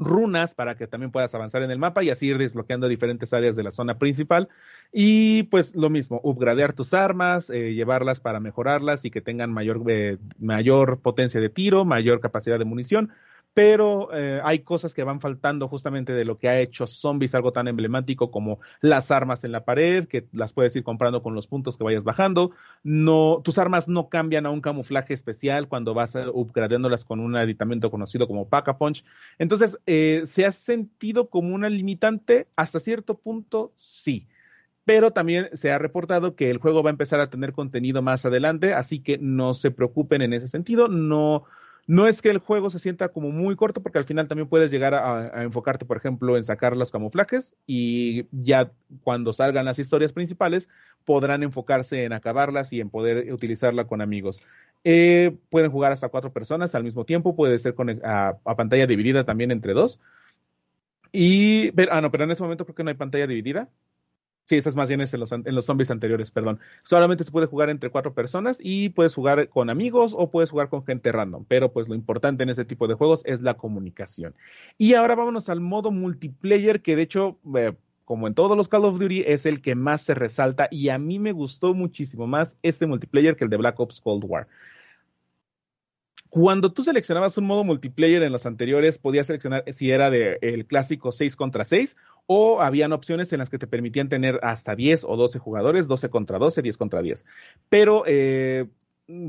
[0.00, 3.54] runas para que también puedas avanzar en el mapa y así ir desbloqueando diferentes áreas
[3.54, 4.48] de la zona principal.
[4.92, 9.82] Y pues lo mismo, upgradear tus armas, eh, llevarlas para mejorarlas y que tengan mayor,
[9.88, 13.12] eh, mayor potencia de tiro, mayor capacidad de munición
[13.52, 17.52] pero eh, hay cosas que van faltando justamente de lo que ha hecho Zombies, algo
[17.52, 21.48] tan emblemático como las armas en la pared, que las puedes ir comprando con los
[21.48, 22.52] puntos que vayas bajando.
[22.84, 27.90] No, tus armas no cambian a un camuflaje especial cuando vas upgradeándolas con un aditamento
[27.90, 29.04] conocido como Pack Punch.
[29.38, 32.46] Entonces, eh, ¿se ha sentido como una limitante?
[32.56, 34.28] Hasta cierto punto, sí
[34.82, 38.24] pero también se ha reportado que el juego va a empezar a tener contenido más
[38.26, 41.44] adelante, así que no se preocupen en ese sentido, no,
[41.86, 44.70] no es que el juego se sienta como muy corto, porque al final también puedes
[44.70, 48.70] llegar a, enfocarte, por ejemplo, en sacar los camuflajes y ya
[49.02, 50.68] cuando salgan las historias principales
[51.04, 54.42] podrán enfocarse en acabarlas y en poder utilizarla con amigos.
[54.84, 59.24] Eh, pueden jugar hasta cuatro personas al mismo tiempo, puede ser con, a, pantalla dividida
[59.24, 60.00] también entre dos.
[61.12, 63.68] Y, ah, no, pero en ese momento creo que no hay pantalla dividida.
[64.50, 66.58] Sí, esas más bien es en los, en los zombies anteriores, perdón.
[66.82, 70.68] Solamente se puede jugar entre cuatro personas y puedes jugar con amigos o puedes jugar
[70.68, 71.44] con gente random.
[71.46, 74.34] Pero pues lo importante en ese tipo de juegos es la comunicación.
[74.76, 78.86] Y ahora vámonos al modo multiplayer, que de hecho, eh, como en todos los Call
[78.86, 80.66] of Duty, es el que más se resalta.
[80.68, 84.24] Y a mí me gustó muchísimo más este multiplayer que el de Black Ops Cold
[84.26, 84.48] War.
[86.30, 90.64] Cuando tú seleccionabas un modo multiplayer en los anteriores, podías seleccionar si era de el
[90.64, 95.04] clásico 6 contra 6 o habían opciones en las que te permitían tener hasta 10
[95.04, 97.24] o 12 jugadores, 12 contra 12, 10 contra 10.
[97.68, 98.66] Pero eh,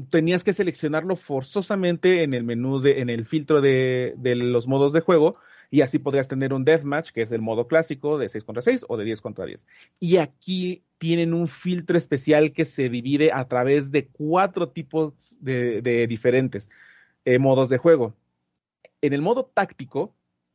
[0.09, 4.93] tenías que seleccionarlo forzosamente en el menú, de, en el filtro de, de los modos
[4.93, 5.37] de juego
[5.71, 8.85] y así podrías tener un deathmatch, que es el modo clásico de 6 contra 6
[8.89, 9.65] o de 10 contra 10.
[9.99, 15.81] Y aquí tienen un filtro especial que se divide a través de cuatro tipos de,
[15.81, 16.69] de diferentes.
[17.25, 18.13] Eh, modos de juego.
[19.01, 20.13] En el modo táctico,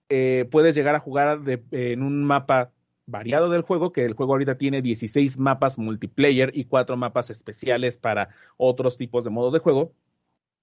[0.09, 1.41] eh, puedes llegar a jugar
[1.71, 2.73] en un mapa
[3.07, 7.99] variado del juego, que el juego ahorita tiene 16 mapas multiplayer y 4 mapas especiales
[7.99, 9.93] para otros tipos de modos de juego.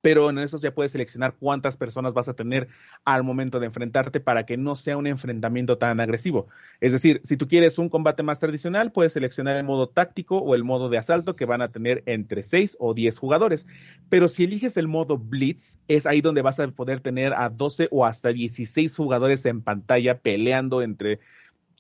[0.04, 2.68] Pero en esos ya puedes seleccionar cuántas personas vas a tener
[3.06, 6.50] al momento de enfrentarte para que no sea un enfrentamiento tan agresivo.
[6.82, 10.56] Es decir, si tú quieres un combate más tradicional, puedes seleccionar el modo táctico o
[10.56, 13.66] el modo de asalto que van a tener entre 6 o 10 jugadores.
[14.10, 17.88] Pero si eliges el modo Blitz, es ahí donde vas a poder tener a 12
[17.90, 21.22] o hasta 16 jugadores en pantalla peleando entre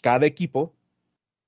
[0.01, 0.73] cada equipo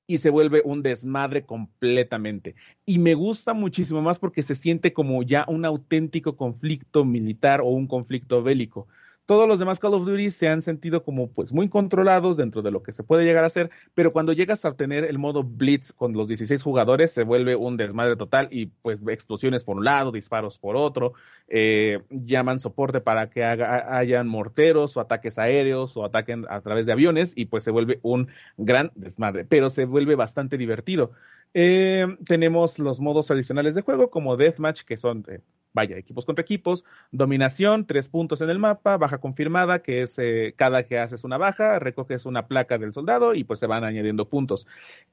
[0.07, 2.55] y se vuelve un desmadre completamente.
[2.85, 7.67] Y me gusta muchísimo más porque se siente como ya un auténtico conflicto militar o
[7.67, 8.87] un conflicto bélico
[9.25, 12.71] todos los demás Call of Duty se han sentido como pues muy controlados dentro de
[12.71, 15.91] lo que se puede llegar a hacer, pero cuando llegas a obtener el modo Blitz
[15.91, 20.11] con los 16 jugadores se vuelve un desmadre total y pues explosiones por un lado,
[20.11, 21.13] disparos por otro,
[21.47, 26.91] eh, llaman soporte para que hayan morteros o ataques aéreos o ataquen a través de
[26.91, 31.11] aviones y pues se vuelve un gran desmadre, pero se vuelve bastante divertido.
[31.53, 35.39] Eh, tenemos los modos tradicionales de juego como Deathmatch, que son, eh,
[35.75, 40.55] vaya, equipos contra equipos, dominación, tres puntos en el mapa, baja confirmada, que es eh,
[40.57, 44.27] cada que haces una baja, recoges una placa del soldado y pues se van añadiendo
[44.27, 44.67] puntos.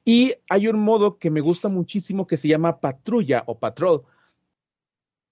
[0.05, 4.05] Y hay un modo que me gusta muchísimo que se llama patrulla o patrol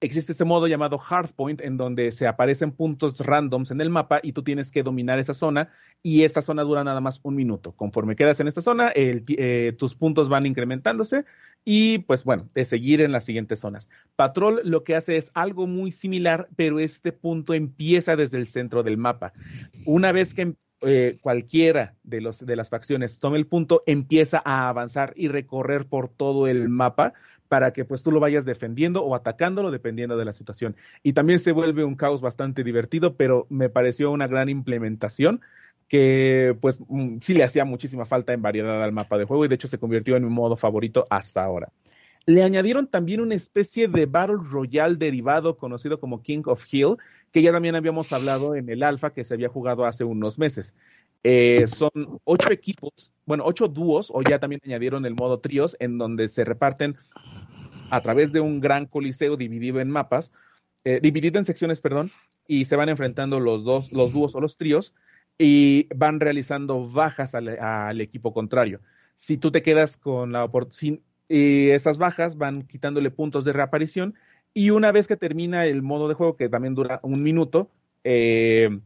[0.00, 4.32] existe este modo llamado Hardpoint en donde se aparecen puntos randoms en el mapa y
[4.32, 5.70] tú tienes que dominar esa zona
[6.02, 7.72] y esta zona dura nada más un minuto.
[7.72, 11.24] Conforme quedas en esta zona, eh, tus puntos van incrementándose
[11.64, 13.90] y pues bueno, de seguir en las siguientes zonas.
[14.16, 18.82] Patrol lo que hace es algo muy similar, pero este punto empieza desde el centro
[18.82, 19.34] del mapa.
[19.84, 24.70] Una vez que eh, cualquiera de, los, de las facciones tome el punto, empieza a
[24.70, 27.12] avanzar y recorrer por todo el mapa
[27.50, 30.76] para que pues tú lo vayas defendiendo o atacándolo dependiendo de la situación.
[31.02, 35.40] Y también se vuelve un caos bastante divertido, pero me pareció una gran implementación
[35.88, 39.48] que pues mm, sí le hacía muchísima falta en variedad al mapa de juego y
[39.48, 41.72] de hecho se convirtió en mi modo favorito hasta ahora.
[42.24, 46.98] Le añadieron también una especie de Battle Royale derivado conocido como King of Hill,
[47.32, 50.76] que ya también habíamos hablado en el alfa que se había jugado hace unos meses.
[51.22, 51.90] Eh, son
[52.24, 56.44] ocho equipos, bueno, ocho dúos, o ya también añadieron el modo tríos, en donde se
[56.44, 56.96] reparten
[57.90, 60.32] a través de un gran coliseo dividido en mapas,
[60.84, 62.10] eh, dividido en secciones, perdón,
[62.46, 64.94] y se van enfrentando los dos, los dúos o los tríos,
[65.38, 68.80] y van realizando bajas al, equipo contrario.
[69.14, 74.14] Si tú te quedas con la oportunidad, y esas bajas van quitándole puntos de reaparición,
[74.52, 77.70] y una vez que termina el modo de juego, que también dura un minuto,
[78.02, 78.80] eh,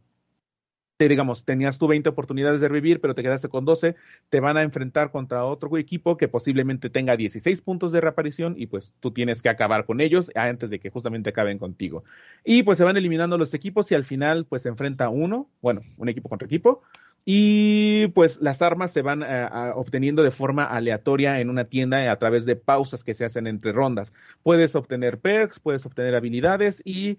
[1.09, 3.97] digamos, tenías tú 20 oportunidades de revivir, pero te quedaste con 12,
[4.29, 8.67] te van a enfrentar contra otro equipo que posiblemente tenga 16 puntos de reaparición y
[8.67, 12.05] pues tú tienes que acabar con ellos antes de que justamente acaben contigo.
[12.45, 15.83] Y pues se van eliminando los equipos y al final pues se enfrenta uno, bueno,
[15.97, 16.83] un equipo contra equipo.
[17.27, 22.19] Y pues las armas se van eh, obteniendo de forma aleatoria en una tienda a
[22.19, 24.13] través de pausas que se hacen entre rondas.
[24.43, 27.19] Puedes obtener perks, puedes obtener habilidades y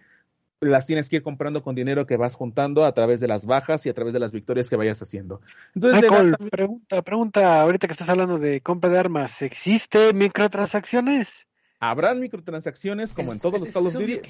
[0.62, 3.86] las tienes que ir comprando con dinero que vas juntando a través de las bajas
[3.86, 5.42] y a través de las victorias que vayas haciendo.
[5.74, 6.04] Entonces,
[6.52, 11.48] pregunta, pregunta, ahorita que estás hablando de compra de armas, ¿existe microtransacciones?
[11.80, 14.22] Habrán microtransacciones como en todos los Call of Duty,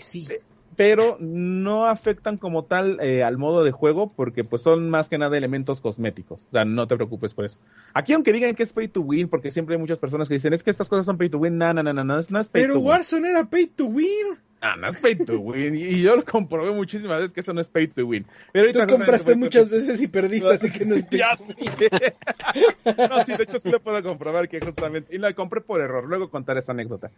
[0.75, 5.17] pero no afectan como tal eh, al modo de juego porque pues son más que
[5.17, 6.43] nada elementos cosméticos.
[6.49, 7.59] O sea, no te preocupes por eso.
[7.93, 10.53] Aquí aunque digan que es pay to win, porque siempre hay muchas personas que dicen,
[10.53, 12.35] es que estas cosas son pay to win, no, no, no, no, no, es pay
[12.51, 12.85] pero to win.
[12.85, 14.37] Pero Warzone era pay to win.
[14.61, 15.75] Ah, no es pay to win.
[15.75, 18.25] Y yo lo comprobé muchísimas veces que eso no es pay to win.
[18.51, 22.97] Pero Tú compraste muchas veces y perdiste, así que no es pay to win.
[23.09, 25.15] no, sí, de hecho sí lo puedo comprobar que justamente...
[25.15, 26.05] Y la compré por error.
[26.05, 27.11] Luego contaré esa anécdota.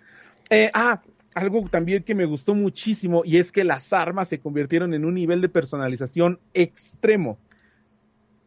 [0.50, 1.02] Eh, ah,
[1.38, 5.14] algo también que me gustó muchísimo y es que las armas se convirtieron en un
[5.14, 7.38] nivel de personalización extremo.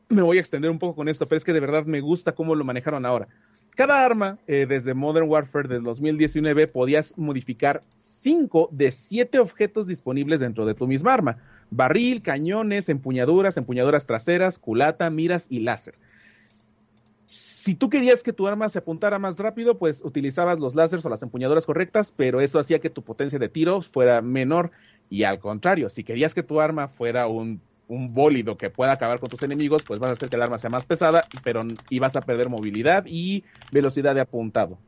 [0.09, 2.33] Me voy a extender un poco con esto, pero es que de verdad me gusta
[2.33, 3.29] cómo lo manejaron ahora.
[3.77, 10.41] Cada arma, eh, desde Modern Warfare del 2019, podías modificar 5 de 7 objetos disponibles
[10.41, 11.37] dentro de tu misma arma.
[11.71, 15.95] Barril, cañones, empuñaduras, empuñaduras traseras, culata, miras y láser.
[17.61, 21.11] Si tú querías que tu arma se apuntara más rápido, pues utilizabas los láseres o
[21.11, 24.71] las empuñaduras correctas, pero eso hacía que tu potencia de tiro fuera menor.
[25.11, 29.19] Y al contrario, si querías que tu arma fuera un un bólido que pueda acabar
[29.19, 31.99] con tus enemigos, pues vas a hacer que el arma sea más pesada, pero y
[31.99, 34.79] vas a perder movilidad y velocidad de apuntado.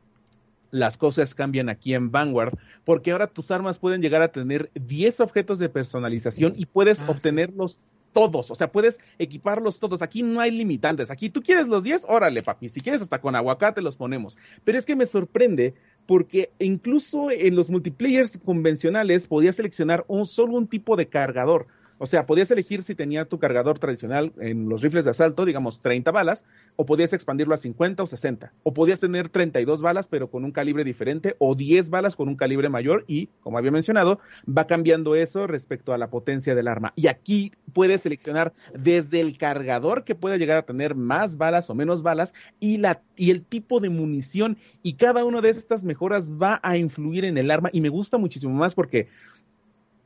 [0.71, 5.19] Las cosas cambian aquí en Vanguard, porque ahora tus armas pueden llegar a tener 10
[5.19, 7.77] objetos de personalización y puedes ah, obtenerlos
[8.13, 10.01] todos, o sea, puedes equiparlos todos.
[10.01, 11.11] Aquí no hay limitantes.
[11.11, 12.69] Aquí tú quieres los 10, órale, papi.
[12.69, 14.37] Si quieres hasta con aguacate los ponemos.
[14.63, 15.73] Pero es que me sorprende
[16.05, 21.67] porque incluso en los multiplayers convencionales podías seleccionar un solo un tipo de cargador.
[21.97, 25.79] O sea, podías elegir si tenía tu cargador tradicional en los rifles de asalto, digamos
[25.79, 28.51] 30 balas, o podías expandirlo a 50 o 60.
[28.63, 32.35] O podías tener 32 balas, pero con un calibre diferente, o 10 balas con un
[32.35, 36.93] calibre mayor, y, como había mencionado, va cambiando eso respecto a la potencia del arma.
[36.95, 41.75] Y aquí puedes seleccionar desde el cargador que puede llegar a tener más balas o
[41.75, 46.31] menos balas, y, la, y el tipo de munición, y cada una de estas mejoras
[46.31, 49.07] va a influir en el arma, y me gusta muchísimo más porque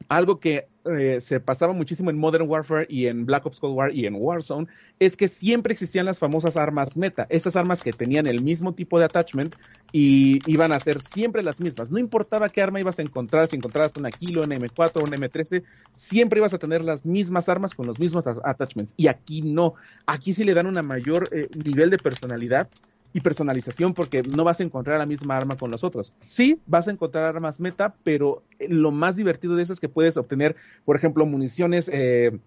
[0.10, 3.94] algo que eh, se pasaba muchísimo en Modern Warfare y en Black Ops Cold War
[3.94, 4.68] y en Warzone
[5.00, 9.00] es que siempre existían las famosas armas meta, estas armas que tenían el mismo tipo
[9.00, 9.56] de attachment
[9.92, 11.92] y iban a ser siempre las mismas.
[11.92, 15.18] No importaba qué arma ibas a encontrar, si encontrabas una Kilo, una M4 o una
[15.18, 15.64] M13,
[15.94, 18.94] siempre ibas a tener las mismas armas con los mismos attachments.
[18.98, 19.76] Y aquí no,
[20.06, 22.70] aquí sí le dan una mayor eh, nivel de personalidad
[23.14, 26.14] y personalización porque no vas a encontrar la misma arma con los otros.
[26.26, 30.18] Sí, vas a encontrar armas meta, pero lo más divertido de eso es que puedes
[30.18, 30.56] obtener,
[30.86, 32.38] por ejemplo, municiones eh,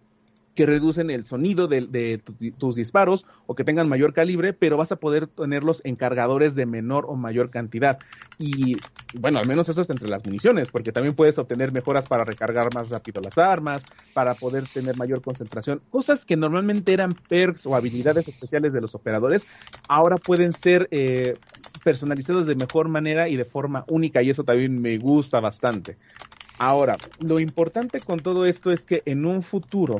[0.55, 2.21] que reducen el sonido de,
[2.59, 6.67] tus disparos o que tengan mayor calibre, pero vas a poder tenerlos en cargadores de
[6.67, 7.99] menor o mayor cantidad.
[8.39, 8.77] Y
[9.15, 12.75] bueno, al menos eso es entre las municiones, porque también puedes obtener mejoras para recargar
[12.75, 15.81] más rápido las armas, para poder tener mayor concentración.
[15.91, 19.47] Cosas que normalmente eran perks o habilidades especiales de los operadores,
[19.89, 21.37] ahora pueden ser eh,
[21.85, 25.97] personalizados de mejor manera y de forma única, y eso también me gusta bastante.
[26.59, 29.97] Ahora, lo importante con todo esto es que en un futuro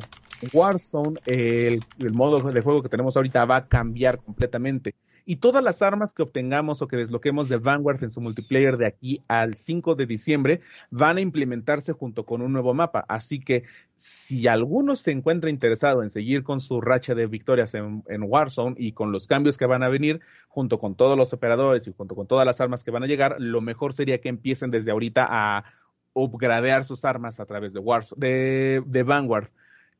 [0.53, 1.83] Warzone, el,
[2.13, 4.95] modo de juego que tenemos ahorita va a cambiar completamente.
[5.23, 8.87] Y todas las armas que obtengamos o que desbloquemos de Vanguard en su multiplayer de
[8.87, 13.05] aquí al 5 de diciembre van a implementarse junto con un nuevo mapa.
[13.07, 13.63] Así que
[13.93, 18.75] si alguno se encuentra interesado en seguir con su racha de victorias en, en Warzone
[18.79, 22.15] y con los cambios que van a venir, junto con todos los operadores y junto
[22.15, 25.27] con todas las armas que van a llegar, lo mejor sería que empiecen desde ahorita
[25.29, 25.65] a
[26.13, 29.49] upgradear sus armas a través de, Warzone, de, de Vanguard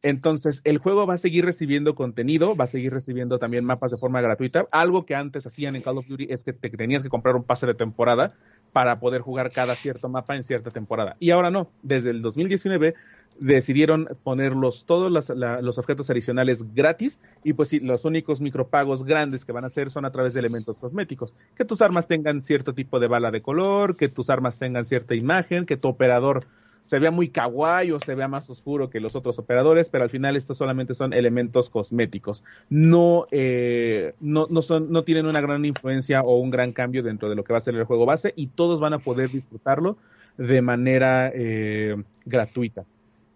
[0.04, 3.98] entonces, el juego va a seguir recibiendo contenido, va a seguir recibiendo también mapas de
[3.98, 4.66] forma gratuita.
[4.72, 7.44] Algo que antes hacían en Call of Duty es que te tenías que comprar un
[7.44, 8.34] pase de temporada
[8.74, 11.18] para poder jugar cada cierto mapa en cierta temporada.
[11.20, 12.96] Y ahora no, desde el 2019
[13.40, 19.52] decidieron ponerlos todos los, objetos adicionales gratis y pues sí, los únicos micropagos grandes que
[19.52, 21.34] van a hacer son a través de elementos cosméticos.
[21.56, 25.14] Que tus armas tengan cierto tipo de bala de color, que tus armas tengan cierta
[25.14, 26.46] imagen, que tu operador
[26.86, 30.10] se vea muy kawaii o se vea más oscuro que los otros operadores, pero al
[30.10, 32.44] final estos solamente son elementos cosméticos.
[32.70, 37.30] No, eh, no, no, son, no tienen una gran influencia o un gran cambio dentro
[37.30, 39.98] de lo que va a ser el juego base y todos van a poder disfrutarlo
[40.38, 42.86] de manera eh, gratuita.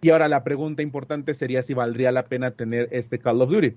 [0.02, 3.76] Y ahora la pregunta importante sería si valdría la pena tener este Call of Duty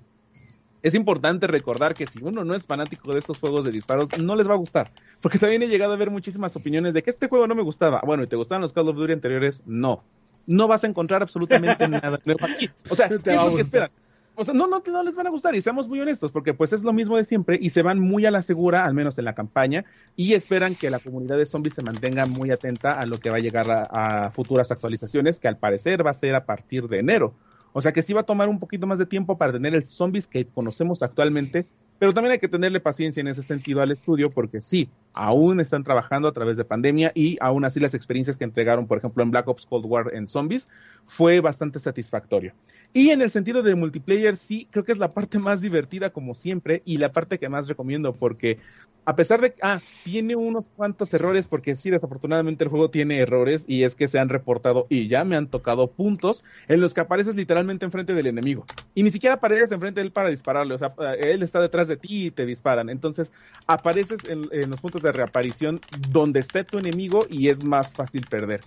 [0.81, 4.35] es importante recordar que si uno no es fanático de estos juegos de disparos, no
[4.35, 4.91] les va a gustar.
[5.21, 8.01] Porque también he llegado a ver muchísimas opiniones de que este juego no me gustaba.
[8.05, 9.61] Bueno, ¿y te gustaban los Call of Duty anteriores?
[9.65, 10.03] No.
[10.47, 12.69] No vas a encontrar absolutamente nada nuevo aquí.
[12.89, 13.91] O sea, ¿qué es lo que esperan?
[14.35, 16.71] O sea, no, no, no les van a gustar y seamos muy honestos, porque pues
[16.71, 19.25] es lo mismo de siempre y se van muy a la segura, al menos en
[19.25, 19.83] la campaña,
[20.15, 23.35] y esperan que la comunidad de zombies se mantenga muy atenta a lo que va
[23.35, 27.33] a llegar a futuras actualizaciones, que al parecer va a ser a partir de enero.
[27.73, 29.85] O sea que sí va a tomar un poquito más de tiempo para tener el
[29.85, 31.67] zombies que conocemos actualmente,
[31.99, 35.83] pero también hay que tenerle paciencia en ese sentido al estudio porque sí, aún están
[35.83, 39.31] trabajando a través de pandemia y aún así las experiencias que entregaron, por ejemplo, en
[39.31, 40.69] Black Ops Cold War en zombies,
[41.05, 42.53] fue bastante satisfactorio.
[42.93, 46.33] Y en el sentido de multiplayer, sí, creo que es la parte más divertida como
[46.33, 48.57] siempre y la parte que más recomiendo porque
[49.05, 53.19] a pesar de que, ah, tiene unos cuantos errores porque sí, desafortunadamente el juego tiene
[53.19, 56.93] errores y es que se han reportado y ya me han tocado puntos en los
[56.93, 60.75] que apareces literalmente enfrente del enemigo y ni siquiera apareces enfrente de él para dispararle,
[60.75, 62.89] o sea, él está detrás de ti y te disparan.
[62.89, 63.33] Entonces,
[63.67, 65.81] apareces en, en los puntos de reaparición
[66.13, 68.61] donde esté tu enemigo y es más fácil perder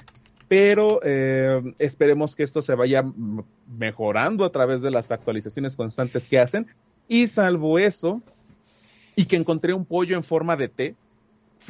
[0.52, 3.02] pero eh, esperemos que esto se vaya
[3.78, 6.66] mejorando a través de las actualizaciones constantes que hacen.
[7.08, 8.20] Y salvo eso,
[9.16, 10.94] y que encontré un pollo en forma de T,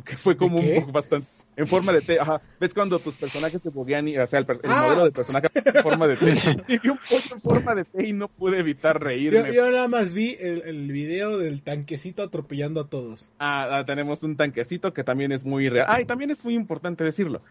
[0.05, 2.41] que fue como un poco bastante en forma de T, ajá.
[2.59, 4.83] ¿Ves cuando tus personajes se buguean y, o sea, el, ah.
[4.83, 6.35] modelo de personaje en forma de T?
[6.83, 9.53] Y un pollo en forma de T y no pude evitar reírme.
[9.53, 13.31] Yo, nada más vi el, el, video del tanquecito atropellando a todos.
[13.39, 15.87] Ah, ah, tenemos un tanquecito que también es muy real.
[15.89, 17.43] Ah, y también es muy importante decirlo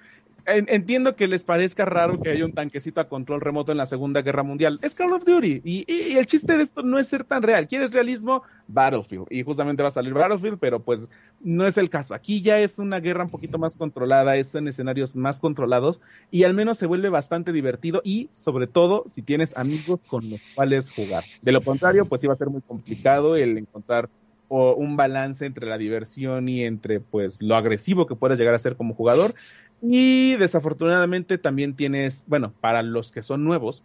[0.45, 4.21] entiendo que les parezca raro que haya un tanquecito a control remoto en la Segunda
[4.21, 4.79] Guerra Mundial.
[4.81, 5.61] Es Call of Duty.
[5.63, 7.67] Y, y, el chiste de esto no es ser tan real.
[7.67, 8.43] ¿Quieres realismo?
[8.67, 9.27] Battlefield.
[9.29, 11.09] Y justamente va a salir Battlefield, pero pues
[11.41, 12.13] no es el caso.
[12.13, 16.43] Aquí ya es una guerra un poquito más controlada, es en escenarios más controlados y
[16.43, 20.91] al menos se vuelve bastante divertido y sobre todo si tienes amigos con los cuales
[20.91, 21.23] jugar.
[21.41, 24.09] De lo contrario, pues iba a ser muy complicado el encontrar
[24.51, 28.75] un balance entre la diversión y entre pues lo agresivo que puedes llegar a ser
[28.75, 29.33] como jugador
[29.81, 33.83] y desafortunadamente también tienes, bueno, para los que son nuevos,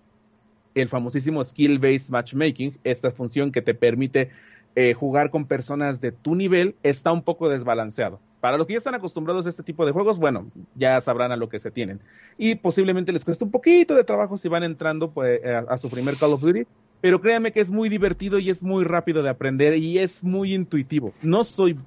[0.74, 4.30] el famosísimo Skill Based Matchmaking, esta función que te permite
[4.74, 8.20] eh, jugar con personas de tu nivel, está un poco desbalanceado.
[8.40, 11.36] Para los que ya están acostumbrados a este tipo de juegos, bueno, ya sabrán a
[11.36, 12.00] lo que se tienen.
[12.36, 16.18] Y posiblemente les cueste un poquito de trabajo si van entrando pues, a, su primer
[16.18, 16.66] Call of Duty,
[17.00, 20.54] pero créanme que es muy divertido y es muy rápido de aprender y es muy
[20.54, 21.14] intuitivo.
[21.22, 21.78] No soy,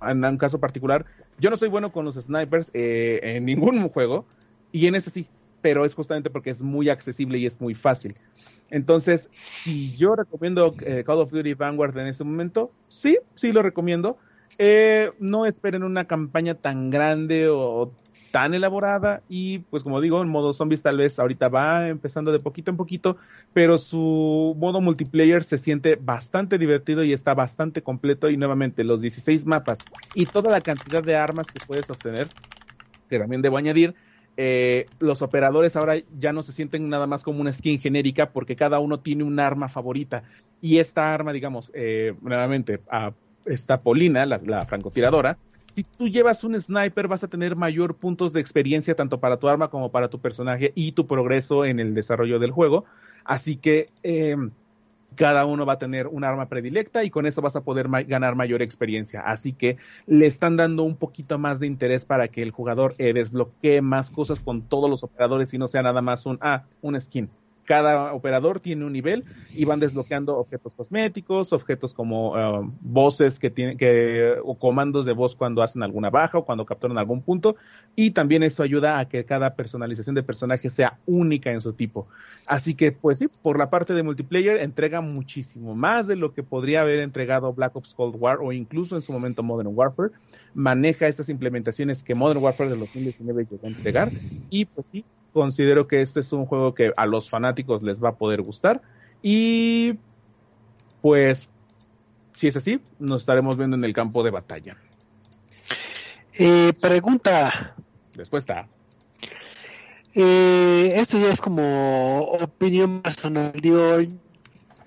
[0.00, 1.04] en un caso particular,
[1.40, 4.26] yo no soy bueno con los snipers eh, en ningún juego
[4.72, 5.26] y en este sí,
[5.62, 8.14] pero es justamente porque es muy accesible y es muy fácil.
[8.70, 13.62] Entonces, si yo recomiendo eh, Call of Duty Vanguard en este momento, sí, sí lo
[13.62, 14.16] recomiendo.
[14.58, 17.90] Eh, no esperen una campaña tan grande o
[18.30, 22.38] tan elaborada y pues como digo, en modo zombies tal vez ahorita va empezando de
[22.38, 23.16] poquito en poquito,
[23.52, 29.00] pero su modo multiplayer se siente bastante divertido y está bastante completo y nuevamente los
[29.00, 29.78] 16 mapas
[30.14, 32.28] y toda la cantidad de armas que puedes obtener,
[33.08, 33.94] que también debo añadir,
[34.36, 38.56] eh, los operadores ahora ya no se sienten nada más como una skin genérica porque
[38.56, 40.22] cada uno tiene un arma favorita.
[40.62, 43.12] Y esta arma, digamos, eh, nuevamente, a
[43.44, 45.36] esta Polina, la, la, francotiradora,
[45.74, 49.48] si tú llevas un sniper vas a tener mayor puntos de experiencia tanto para tu
[49.48, 52.84] arma como para tu personaje y tu progreso en el desarrollo del juego.
[53.24, 54.36] Así que eh,
[55.14, 58.36] cada uno va a tener un arma predilecta y con eso vas a poder ganar
[58.36, 59.20] mayor experiencia.
[59.20, 63.12] Así que le están dando un poquito más de interés para que el jugador eh,
[63.12, 67.00] desbloquee más cosas con todos los operadores y no sea nada más un, ah, un
[67.00, 67.28] skin
[67.70, 73.48] cada operador tiene un nivel y van desbloqueando objetos cosméticos, objetos como um, voces que
[73.48, 77.54] tienen que o comandos de voz cuando hacen alguna baja o cuando capturan algún punto
[77.94, 82.08] y también eso ayuda a que cada personalización de personaje sea única en su tipo.
[82.44, 86.42] Así que pues sí, por la parte de multiplayer entrega muchísimo más de lo que
[86.42, 90.10] podría haber entregado Black Ops Cold War o incluso en su momento Modern Warfare.
[90.54, 94.10] Maneja estas implementaciones que Modern Warfare de 2019 llegó a entregar
[94.50, 98.10] y pues sí, considero que este es un juego que a los fanáticos les va
[98.10, 98.82] a poder gustar.
[99.22, 99.98] Y
[101.02, 101.48] pues,
[102.34, 104.76] si es así, nos estaremos viendo en el campo de batalla.
[106.34, 107.74] Eh, pregunta.
[108.14, 108.68] Respuesta.
[110.14, 113.52] Eh, esto ya es como opinión personal.
[113.52, 113.98] Digo,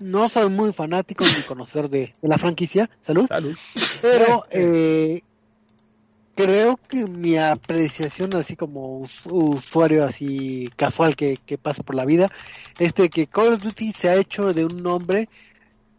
[0.00, 2.90] no soy muy fanático ni conocer de, la franquicia.
[3.00, 3.26] Salud.
[3.28, 3.56] Salud.
[4.02, 5.22] Pero eh,
[6.34, 12.28] creo que mi apreciación así como usuario así casual que, pasa por la vida
[12.78, 15.28] este que Call of Duty se ha hecho de un nombre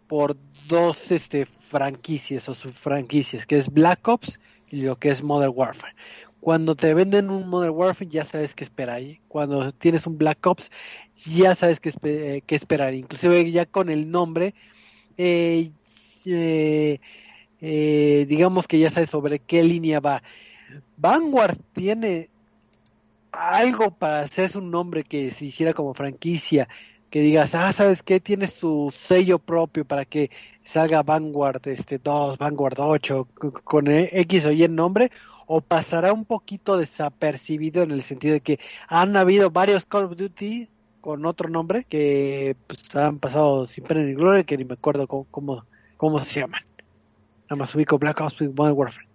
[0.08, 5.54] por dos este franquicias o subfranquicias que es Black Ops y lo que es Modern
[5.56, 5.94] Warfare.
[6.42, 10.70] Cuando te venden un Modern Warfare ya sabes qué esperar cuando tienes un Black Ops
[11.26, 12.94] ya sabes qué, eh, qué esperar.
[12.94, 14.54] Inclusive ya con el nombre
[15.18, 15.72] eh,
[16.26, 17.00] eh
[17.68, 20.22] eh, digamos que ya sabes sobre qué línea va.
[20.98, 22.30] Vanguard tiene
[23.32, 26.70] algo para hacer un nombre que se hiciera como franquicia,
[27.10, 28.20] que digas, ah, ¿sabes qué?
[28.20, 30.30] Tienes tu sello propio para que
[30.64, 33.28] salga Vanguard este 2, Vanguard 8,
[33.64, 35.10] con X o Y en nombre,
[35.48, 40.18] o pasará un poquito desapercibido en el sentido de que han habido varios Call of
[40.18, 40.70] Duty
[41.02, 45.08] con otro nombre que pues, han pasado sin pena ni gloria, que ni me acuerdo
[45.08, 45.66] cómo,
[45.98, 46.62] cómo se llaman.
[47.46, 49.08] Nada más ubico Black Ops y Modern Warfare.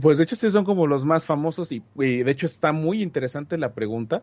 [0.00, 3.56] Pues de hecho sí son como los más famosos y, de hecho está muy interesante
[3.56, 4.22] la pregunta.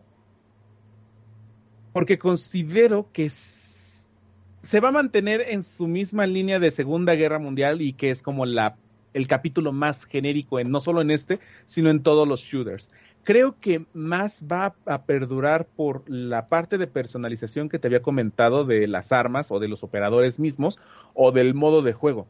[1.92, 7.80] Porque considero que se va a mantener en su misma línea de Segunda Guerra Mundial
[7.80, 8.76] y que es como la,
[9.14, 12.90] el capítulo más genérico en no solo en este, sino en todos los shooters.
[13.24, 18.64] Creo que más va a perdurar por la parte de personalización que te había comentado
[18.64, 20.78] de las armas o de los operadores mismos
[21.14, 22.28] o del modo de juego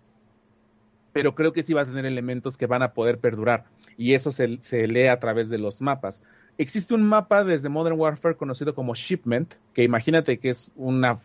[1.16, 3.64] pero creo que sí va a tener elementos que van a poder perdurar
[3.96, 6.22] y eso se, lee a través de los mapas.
[6.58, 11.16] Existe un mapa desde Modern Warfare conocido como Shipment, que imagínate que es una,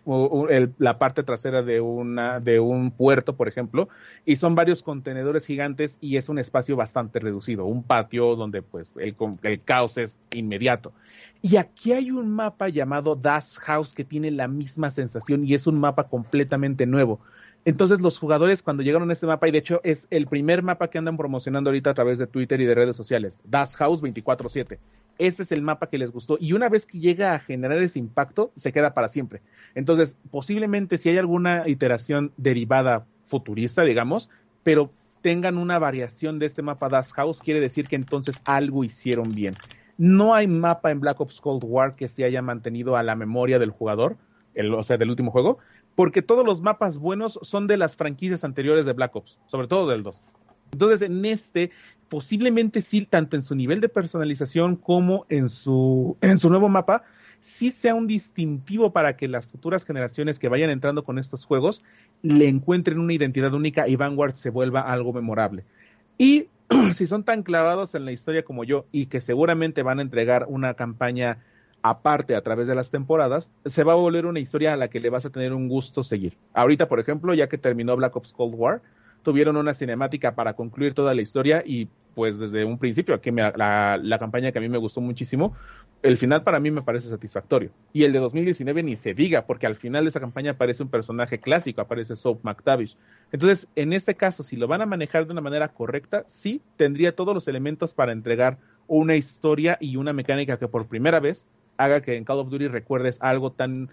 [0.77, 3.89] la parte trasera de, una, de un puerto, por ejemplo,
[4.25, 8.93] y son varios contenedores gigantes y es un espacio bastante reducido, un patio donde pues
[8.97, 10.93] el, el caos es inmediato.
[11.41, 15.67] Y aquí hay un mapa llamado Das House que tiene la misma sensación y es
[15.67, 17.19] un mapa completamente nuevo.
[17.63, 20.89] Entonces los jugadores cuando llegaron a este mapa, y de hecho es el primer mapa
[20.89, 24.79] que andan promocionando ahorita a través de Twitter y de redes sociales, Das House 24/7.
[25.19, 27.99] Este es el mapa que les gustó y una vez que llega a generar ese
[27.99, 29.41] impacto, se queda para siempre.
[29.75, 34.29] Entonces, posiblemente si hay alguna iteración derivada futurista, digamos,
[34.63, 34.91] pero
[35.21, 39.55] tengan una variación de este mapa Das House, quiere decir que entonces algo hicieron bien.
[39.99, 43.59] No hay mapa en Black Ops Cold War que se haya mantenido a la memoria
[43.59, 44.17] del jugador,
[44.55, 45.59] el, o sea, del último juego,
[45.95, 49.89] porque todos los mapas buenos son de las franquicias anteriores de Black Ops, sobre todo
[49.89, 50.21] del 2.
[50.73, 51.71] Entonces, en este,
[52.09, 57.03] posiblemente sí, tanto en su nivel de personalización como en su, en su nuevo mapa,
[57.39, 61.83] sí sea un distintivo para que las futuras generaciones que vayan entrando con estos juegos
[62.21, 65.65] le encuentren una identidad única y Vanguard se vuelva algo memorable.
[66.17, 66.47] Y
[66.93, 70.45] si son tan clavados en la historia como yo y que seguramente van a entregar
[70.47, 71.39] una campaña
[71.81, 74.99] aparte a través de las temporadas, se va a volver una historia a la que
[74.99, 76.37] le vas a tener un gusto seguir.
[76.53, 78.81] Ahorita, por ejemplo, ya que terminó Black Ops Cold War,
[79.23, 83.97] tuvieron una cinemática para concluir toda la historia y pues desde un principio, aquí la,
[84.01, 85.55] la, campaña que a mí me gustó muchísimo,
[86.01, 87.71] el final para mí me parece satisfactorio.
[87.93, 90.89] Y el de 2019 ni se diga, porque al final de esa campaña aparece un
[90.89, 92.97] personaje clásico, aparece Soap McTavish.
[93.31, 97.15] Entonces, en este caso, si lo van a manejar de una manera correcta, sí tendría
[97.15, 98.57] todos los elementos para entregar
[98.87, 101.47] una historia y una mecánica que por primera vez
[101.83, 103.89] haga que en Call of Duty recuerdes algo tan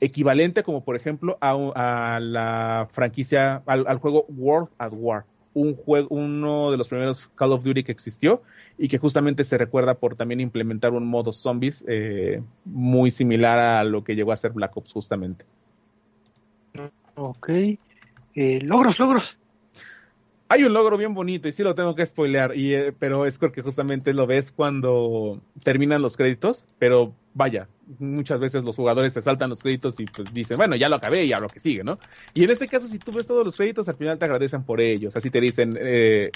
[0.00, 5.24] equivalente como por ejemplo a, la franquicia, al, juego World at War,
[5.54, 8.42] un juego, uno de los primeros Call of Duty que existió
[8.76, 13.84] y que justamente se recuerda por también implementar un modo zombies eh, muy similar a
[13.84, 15.44] lo que llegó a ser Black Ops justamente.
[17.16, 17.48] Ok.
[18.34, 19.36] Eh, logros, logros.
[20.50, 23.36] Hay un logro bien bonito y sí lo tengo que spoilear, y, eh, pero es
[23.36, 27.68] porque justamente lo ves cuando terminan los créditos, pero vaya,
[28.00, 31.24] muchas veces los jugadores se saltan los créditos y pues dicen, bueno, ya lo acabé
[31.24, 32.00] y a lo que sigue, ¿no?
[32.34, 34.80] Y en este caso, si tú ves todos los créditos, al final te agradecen por
[34.80, 36.32] ellos, así te dicen, eh,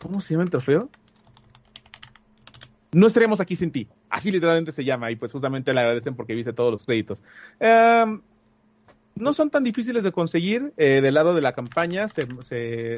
[0.00, 0.90] ¿cómo se llama el trofeo?
[2.90, 3.88] No estaríamos aquí sin ti.
[4.10, 7.22] Así literalmente se llama y pues justamente le agradecen porque viste todos los créditos.
[7.60, 8.04] Eh,
[9.14, 12.08] no son tan difíciles de conseguir eh, del lado de la campaña.
[12.08, 12.26] Se,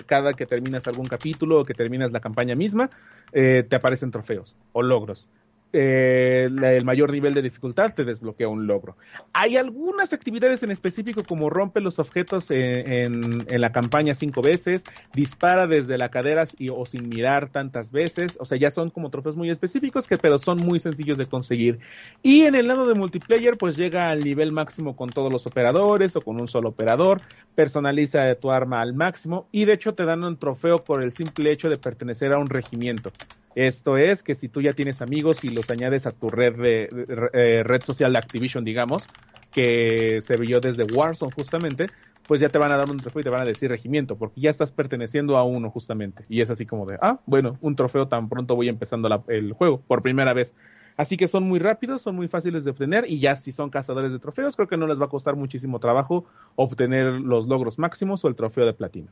[0.07, 2.89] cada que terminas algún capítulo o que terminas la campaña misma,
[3.33, 5.29] eh, te aparecen trofeos o logros.
[5.77, 8.97] Eh, el mayor nivel de dificultad te desbloquea un logro.
[9.33, 15.67] Hay algunas actividades en específico como rompe los objetos en, la campaña cinco veces, dispara
[15.67, 19.35] desde la cadera y, o sin mirar tantas veces, o sea, ya son como trofeos
[19.35, 21.81] muy específicos que pero son muy sencillos de conseguir.
[22.23, 26.15] Y en el lado de multiplayer pues llega al nivel máximo con todos los operadores
[26.15, 27.21] o con un solo operador,
[27.57, 31.53] personaliza tu arma al máximo y de hecho te dan un trofeo por el simple
[31.53, 33.11] hecho de pertenecer a un regimiento.
[33.55, 36.89] Esto es que si tú ya tienes amigos y los añades a tu red de,
[37.33, 39.09] eh, red social de Activision, digamos,
[39.53, 41.91] que se vio desde Warzone justamente,
[42.27, 44.41] pues ya te van a dar un trofeo y te van a decir regimiento, porque
[44.41, 46.25] ya estás perteneciendo a uno justamente.
[46.29, 49.81] Y es así como de, ah, bueno, un trofeo tan pronto voy empezando el juego,
[49.81, 50.55] por primera vez.
[50.97, 54.13] Así que son muy rápidos, son muy fáciles de obtener y ya si son cazadores
[54.13, 58.25] de trofeos, creo que no les va a costar muchísimo trabajo obtener los logros máximos
[58.25, 59.09] o el trofeo de platino.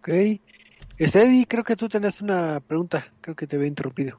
[0.00, 0.08] Ok.
[0.98, 4.18] Eddie, creo que tú tenés una pregunta, creo que te había interrumpido.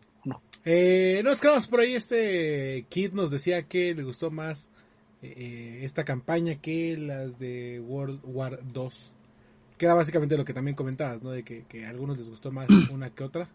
[0.66, 0.72] No.
[0.72, 1.96] Eh, nos quedamos por ahí.
[1.96, 4.70] Este Kid nos decía que le gustó más
[5.22, 9.12] eh, esta campaña que las de World War 2.
[9.78, 11.32] Que era básicamente lo que también comentabas, ¿no?
[11.32, 13.48] De que, a algunos les gustó más una que otra.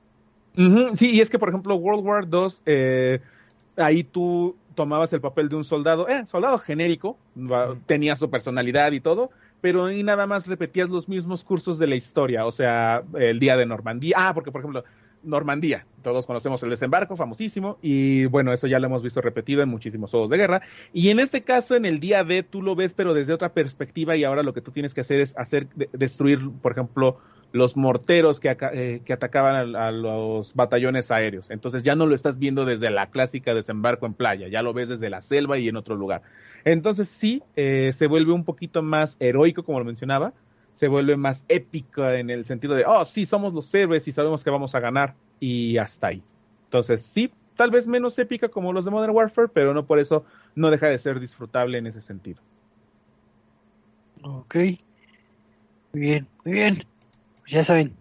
[0.94, 3.20] Sí, y es que, por ejemplo, World War 2, eh,
[3.76, 7.16] ahí tú tomabas el papel de un soldado, eh, soldado genérico,
[7.86, 9.30] tenía su personalidad y todo,
[9.60, 13.56] pero ahí nada más repetías los mismos cursos de la historia, o sea, el día
[13.56, 14.84] de Normandía, ah, porque por ejemplo,
[15.22, 19.68] Normandía, todos conocemos el desembarco, famosísimo, y bueno, eso ya lo hemos visto repetido en
[19.68, 20.62] muchísimos juegos de guerra,
[20.92, 24.16] y en este caso, en el día D, tú lo ves, pero desde otra perspectiva,
[24.16, 27.18] y ahora lo que tú tienes que hacer es hacer, destruir, por ejemplo,
[27.52, 31.50] los morteros que, eh, atacaban a, los batallones aéreos.
[31.50, 34.88] Entonces ya no lo estás viendo desde la clásica desembarco en playa, ya lo ves
[34.88, 36.22] desde la selva y en otro lugar.
[36.64, 40.32] Entonces sí, eh, se vuelve un poquito más heroico, como lo mencionaba,
[40.80, 44.42] se vuelve más épico en el sentido de, oh, sí, somos los héroes y sabemos
[44.42, 46.22] que vamos a ganar y hasta ahí.
[46.64, 50.24] Entonces sí, tal vez menos épica como los de Modern Warfare, pero no por eso
[50.54, 52.40] no deja de ser disfrutable en ese sentido.
[54.22, 54.54] Ok.
[55.92, 56.82] Muy bien, muy bien
[57.46, 57.94] ya saben,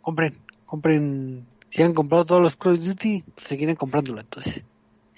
[0.00, 0.34] compren,
[0.66, 4.64] compren, si han comprado todos los Call of Duty, pues seguirán comprándolo entonces.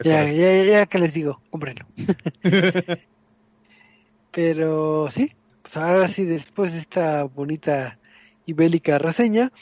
[0.04, 1.86] Ya, ya, ya, que les digo, cómprenlo.
[4.32, 5.32] Pero sí,
[5.72, 7.98] pues ahora sí, después de esta bonita
[8.44, 9.52] y bélica reseña,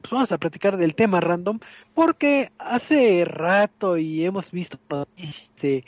[0.00, 1.58] pues vamos a platicar del tema random,
[1.92, 5.84] porque hace rato y hemos visto noticias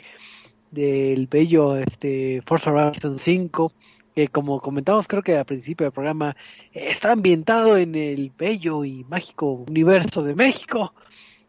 [0.71, 3.73] del bello este Forza Horizon 5
[4.15, 6.35] que como comentamos creo que al principio del programa,
[6.73, 10.93] está ambientado en el bello y mágico universo de México.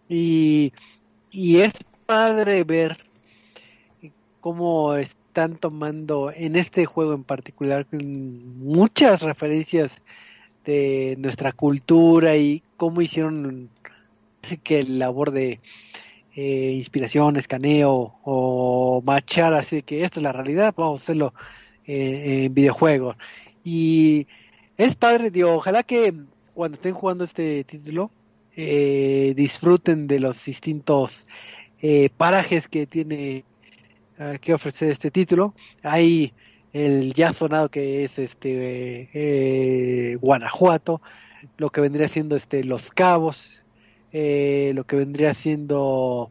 [0.08, 0.72] Y,
[1.32, 1.72] y es
[2.06, 3.04] padre ver
[4.40, 4.94] cómo
[5.30, 9.92] están tomando en este juego en particular muchas referencias
[10.64, 13.70] de nuestra cultura y cómo hicieron
[14.42, 15.60] así que labor de
[16.34, 21.32] eh, inspiración, escaneo o machar así que esta es la realidad, vamos a hacerlo
[21.86, 23.14] eh, en videojuegos.
[23.62, 24.26] Y
[24.76, 26.12] es padre, digo, ojalá que
[26.54, 28.10] cuando estén jugando este título
[28.56, 31.24] eh, disfruten de los distintos
[32.18, 33.44] parajes que tiene
[34.40, 35.54] que ofrecer este título.
[35.82, 36.32] Hay
[36.72, 41.00] el ya sonado que es este eh, Guanajuato,
[41.56, 43.62] lo que vendría siendo este Los Cabos,
[44.12, 46.30] lo que vendría siendo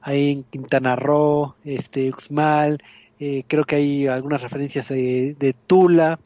[0.00, 2.82] ahí en Quintana Roo, este Uxmal,
[3.18, 6.20] creo que hay algunas referencias de, de Tula,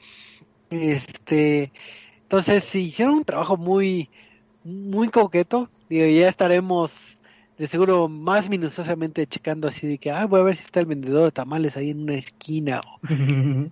[0.70, 1.72] este,
[2.22, 4.08] entonces hicieron un trabajo muy
[4.64, 7.18] muy coqueto, y ya estaremos
[7.62, 10.86] de seguro más minuciosamente checando así de que, ah, voy a ver si está el
[10.86, 12.80] vendedor de tamales ahí en una esquina.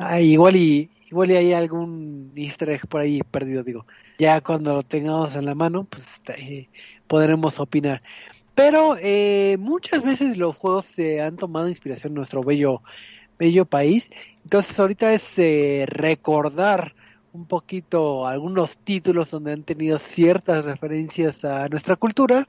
[0.00, 3.84] O, eh, igual y igual y hay algún easter egg por ahí perdido, digo.
[4.18, 6.68] Ya cuando lo tengamos en la mano, pues eh,
[7.06, 8.00] podremos opinar.
[8.54, 12.80] Pero eh, muchas veces los juegos se han tomado inspiración en nuestro bello,
[13.38, 14.08] bello país.
[14.44, 15.34] Entonces ahorita es
[15.88, 16.94] recordar
[17.32, 22.48] un poquito algunos títulos donde han tenido ciertas referencias a nuestra cultura,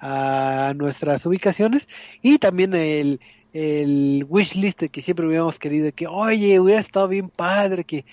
[0.00, 1.88] a nuestras ubicaciones
[2.22, 3.20] y también el,
[3.52, 8.04] el wish list que siempre hubiéramos querido que oye hubiera estado bien padre que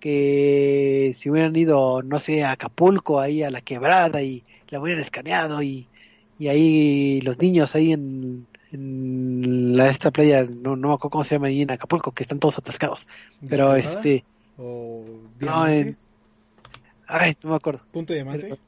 [0.00, 5.02] que si hubieran ido no sé a Acapulco ahí a la quebrada y la hubieran
[5.02, 5.88] escaneado y,
[6.38, 11.24] y ahí los niños ahí en, en la, esta playa no no me acuerdo cómo
[11.24, 13.06] se llama ahí en Acapulco que están todos atascados
[13.48, 14.24] pero este
[14.58, 15.04] o
[15.38, 15.96] diamante.
[17.06, 17.80] Ay, no me acuerdo.
[17.90, 18.58] Punto de diamante.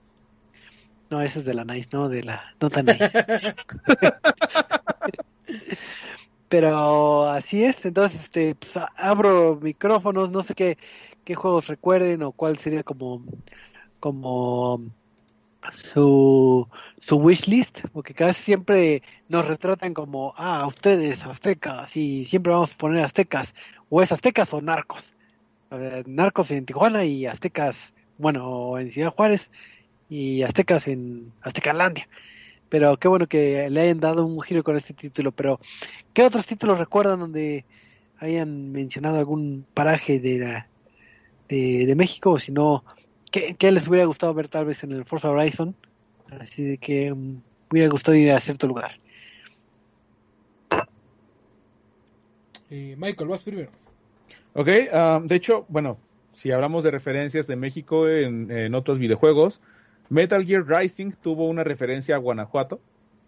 [1.11, 3.11] No, ese es de la Nice, no de la no tan Nice.
[6.49, 10.79] Pero así es, entonces este pues, abro micrófonos, no sé qué
[11.25, 13.23] qué juegos recuerden o cuál sería como
[14.01, 14.83] como
[15.73, 16.69] su
[17.01, 22.79] su wishlist, porque casi siempre nos retratan como ah, ustedes aztecas y siempre vamos a
[22.79, 23.55] poner aztecas
[23.89, 25.15] o es aztecas o narcos.
[26.07, 29.51] Narcos en Tijuana y Aztecas, bueno, en Ciudad Juárez
[30.11, 32.09] y Aztecas en Aztecalandia.
[32.69, 35.33] Pero qué bueno que le hayan dado un giro con este título.
[35.33, 35.61] Pero,
[36.13, 37.65] ¿qué otros títulos recuerdan donde
[38.19, 40.69] hayan mencionado algún paraje de, la,
[41.49, 42.33] de, México?
[42.33, 42.85] O si no,
[43.31, 45.75] ¿qué, les hubiera gustado ver tal vez en el Forza Horizon?
[46.39, 49.01] Así de que um, me hubiera gustado ir a cierto lugar.
[52.71, 53.71] Eh, Michael, vas primero.
[54.53, 55.99] Ok, um, de hecho, bueno,
[56.35, 59.61] si hablamos de referencias de México en, otros videojuegos,
[60.11, 62.81] Metal Gear Rising tuvo una referencia a Guanajuato.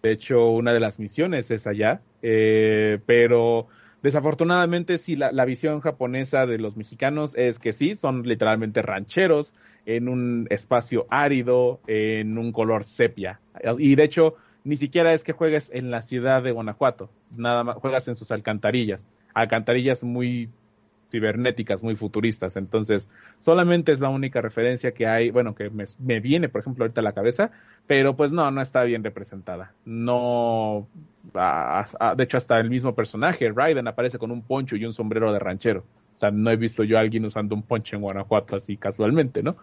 [0.03, 2.03] De hecho, una de las misiones es allá.
[2.23, 3.69] Eh, pero
[4.03, 9.55] desafortunadamente, sí, la, la, visión japonesa de los mexicanos es que sí, son literalmente rancheros
[9.87, 13.41] en un espacio árido, en un color sepia.
[13.79, 17.77] Y de hecho, ni siquiera es que juegues en la ciudad de Guanajuato, nada más
[17.77, 19.07] juegas en sus alcantarillas.
[19.35, 20.51] Alcantarillas muy
[21.13, 22.57] cibernéticas muy futuristas.
[22.57, 23.07] Entonces,
[23.39, 27.05] solamente es la única referencia que hay, bueno, que me, viene, por ejemplo, ahorita a
[27.05, 27.53] la cabeza,
[27.87, 29.73] pero pues no, no está bien representada.
[29.85, 30.89] No,
[32.17, 35.39] de hecho, hasta el mismo personaje, Raiden, aparece con un poncho y un sombrero de
[35.39, 35.85] ranchero.
[36.17, 39.43] O sea, no he visto yo a alguien usando un poncho en Guanajuato así casualmente,
[39.43, 39.57] ¿no?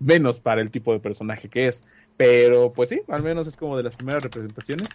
[0.00, 1.84] Menos para el tipo de personaje que es.
[2.16, 4.88] Pero pues sí, al menos es como de las primeras representaciones.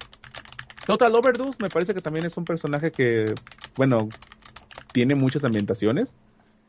[0.85, 3.35] Total Overdose me parece que también es un personaje que,
[3.75, 4.09] bueno,
[4.91, 6.15] tiene muchas ambientaciones.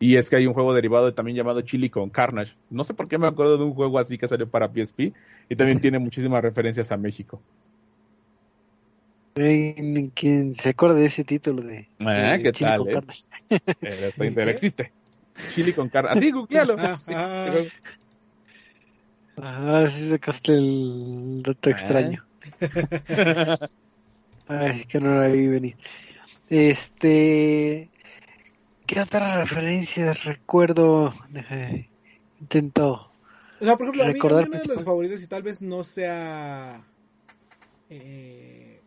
[0.03, 2.55] Y es que hay un juego derivado también llamado Chili con Carnage.
[2.71, 5.13] No sé por qué me acuerdo de un juego así que salió para PSP
[5.51, 7.43] y también tiene muchísimas referencias a México.
[9.35, 12.93] ¿Quién se acuerda de ese título de, ah, ¿qué Chili con eh?
[12.95, 13.23] Carnage?
[13.83, 14.93] Eh, existe.
[15.55, 16.19] Chili con Carnage.
[16.19, 16.77] Así, googlealo.
[17.09, 17.65] ah,
[19.37, 21.73] ah, sí sacaste el dato ah.
[21.73, 22.25] extraño.
[24.49, 25.77] Ay, que no la vi venir.
[26.49, 27.89] Este,
[28.91, 31.15] ¿Qué otras referencias recuerdo?
[32.41, 33.09] intento.
[33.61, 35.85] O sea, por ejemplo, recordar a mí, uno de los favoritos y tal vez no
[35.85, 36.85] sea.
[37.89, 38.81] Eh,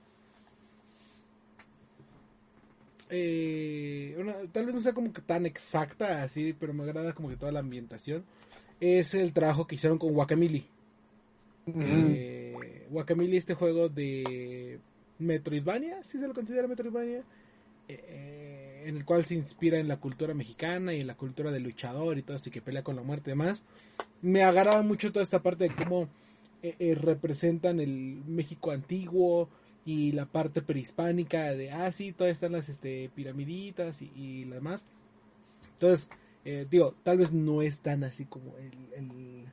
[3.09, 7.37] eh, tal vez no sea como que tan exacta así, pero me agrada como que
[7.37, 8.25] toda la ambientación.
[8.81, 10.65] Es el trabajo que hicieron con Wakamili.
[11.65, 14.81] Eh, Wakamili, este juego de
[15.19, 17.23] Metroidvania, si se lo considera Metroidvania.
[17.87, 18.52] Eh,
[18.85, 22.17] en el cual se inspira en la cultura mexicana y en la cultura del luchador
[22.17, 23.63] y todo esto y que pelea con la muerte y demás.
[24.21, 26.07] Me agrada mucho toda esta parte de cómo
[26.61, 29.49] eh, eh, representan el México antiguo
[29.85, 34.55] y la parte prehispánica de, ah, sí, todas están las este, piramiditas y, y lo
[34.55, 34.85] demás.
[35.73, 36.07] Entonces,
[36.45, 39.45] eh, digo, tal vez no es tan así como el,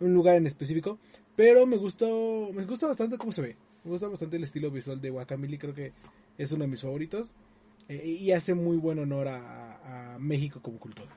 [0.00, 0.98] un lugar en específico,
[1.34, 3.56] pero me gustó, me gusta bastante cómo se ve.
[3.84, 5.92] Me gusta bastante el estilo visual de Guacamili, creo que
[6.36, 7.34] es uno de mis favoritos.
[7.88, 11.10] Eh, y hace muy buen honor a, México como cultura.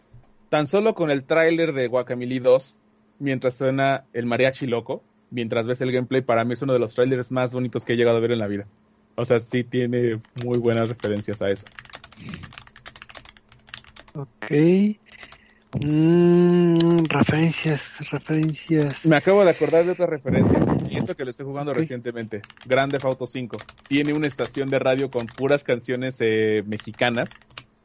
[0.50, 2.78] Tan solo con el tráiler de Guacamili 2,
[3.20, 5.02] mientras suena el mariachi loco,
[5.32, 7.96] mientras ves el gameplay, para mí es uno de los trailers más bonitos que he
[7.96, 8.68] llegado a ver en la vida.
[9.16, 11.66] O sea, sí tiene muy buenas referencias a eso.
[14.16, 14.52] Ok.
[15.80, 19.06] Mm, referencias, referencias.
[19.06, 20.60] Me acabo de acordar de otra referencia.
[20.90, 22.42] Y esto que lo estoy jugando recientemente.
[22.66, 23.58] Grande Auto 5.
[23.88, 27.30] Tiene una estación de radio con puras canciones eh, mexicanas.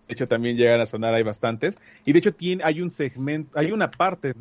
[0.09, 1.79] De hecho, también llegan a sonar, hay bastantes.
[2.05, 4.35] Y de hecho, tiene, hay un segmento, hay una parte.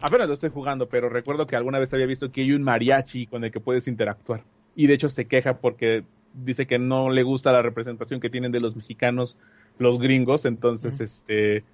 [0.00, 3.26] Apenas lo estoy jugando, pero recuerdo que alguna vez había visto que hay un mariachi
[3.26, 4.44] con el que puedes interactuar.
[4.74, 8.52] Y de hecho, se queja porque dice que no le gusta la representación que tienen
[8.52, 9.36] de los mexicanos
[9.78, 10.44] los gringos.
[10.44, 11.64] Entonces, este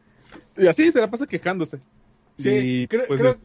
[0.57, 1.81] y así se la pasa quejándose.
[2.39, 3.39] Sí, creo, pues, creo,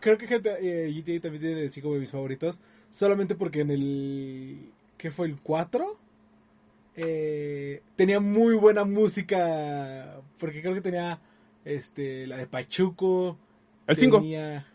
[0.00, 2.60] creo, que GTA, eh, también tiene cinco de mis favoritos.
[2.90, 4.72] Solamente porque en el.
[4.96, 5.96] ¿Qué fue el 4?
[6.96, 10.20] Eh, tenía muy buena música.
[10.38, 11.20] Porque creo que tenía
[11.64, 13.38] este la de Pachuco.
[13.86, 14.18] El 5.
[14.18, 14.66] Tenía.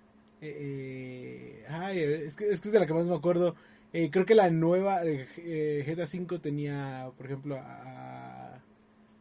[0.42, 3.56] Eh, ay, es que, es que es de la que más me acuerdo.
[3.92, 8.60] creo que la nueva GTA 5 tenía, por ejemplo, a,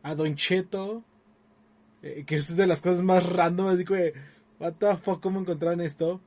[0.03, 1.03] a Don Cheto
[2.05, 4.13] eh, que es de las cosas más random, así que,
[4.65, 6.21] what the fuck, ¿cómo encontraron esto?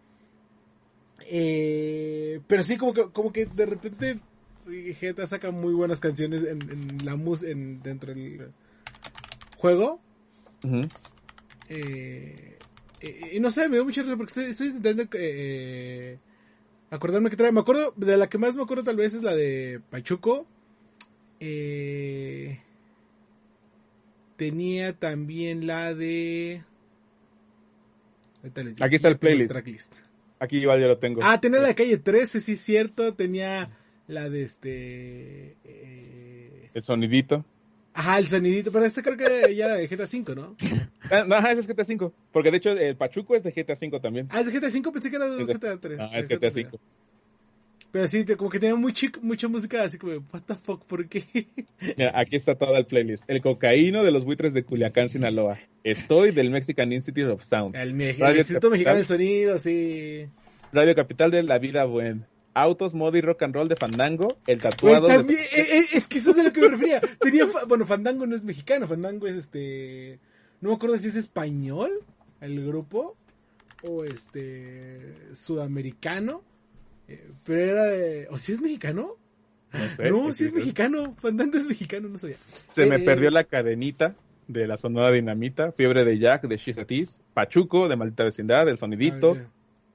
[1.29, 4.19] Eh, pero sí, como que, como que de repente
[4.67, 8.51] GTA saca muy buenas canciones en, la mus en, dentro del
[9.57, 9.99] juego.
[11.69, 12.57] Eh,
[13.33, 15.03] y no sé, me dio mucha risa porque estoy, intentando
[16.91, 17.51] acordarme que trae.
[17.51, 20.45] Me acuerdo, de la que más me acuerdo tal vez es la de Pachuco.
[21.39, 22.59] Eh,
[24.35, 26.63] tenía también la de...
[28.81, 29.53] Aquí está el playlist.
[30.39, 31.21] Aquí igual yo lo tengo.
[31.23, 33.13] Ah, tenía la de calle 13, sí cierto.
[33.13, 33.69] Tenía
[34.07, 35.57] la de este...
[35.63, 37.43] Eh, el sonidito.
[37.93, 40.55] Ajá, el sonidito, pero este creo que ya era de GTA 5, ¿no?
[41.09, 42.13] Ah, no, ajá, ese es GTA 5.
[42.33, 44.27] Porque de hecho el Pachuco es de GTA 5 también.
[44.29, 45.97] Ah, es de GTA 5, pensé que era de GTA 3.
[45.97, 46.79] No, es GTA 5.
[47.97, 48.93] Pero sí, como que tenía muy
[49.23, 51.25] mucha música así como, what the fuck, ¿por qué?
[51.97, 53.23] Mira, aquí está todo el playlist.
[53.27, 55.57] El cocaíno de los buitres de Culiacán, Sinaloa.
[55.83, 57.75] Estoy del Mexican Institute of Sound.
[57.75, 60.27] El, Instituto Mexicano del Sonido, sí.
[60.71, 62.27] Radio Capital de La Vida Buen.
[62.53, 64.37] Autos, moda y rock and roll de Fandango.
[64.45, 65.07] El tatuado.
[65.07, 67.01] también, eh, eh, es que eso es a lo que me refería.
[67.19, 70.19] Tenía, bueno, Fandango no es mexicano, Fandango es este.
[70.61, 71.89] No me acuerdo si es español
[72.41, 73.17] el grupo
[73.81, 76.43] o este sudamericano
[77.43, 78.27] pero era de.
[78.29, 79.15] ¿O si es mexicano?
[79.73, 80.09] No sé.
[80.09, 81.15] No, si es mexicano.
[81.19, 82.37] Fandango es mexicano, no sabía.
[82.65, 84.15] Se me eh, perdió la cadenita
[84.47, 89.37] de la Sonora Dinamita, Fiebre de Jack de Shizatis, Pachuco de Maldita Vecindad, El Sonidito,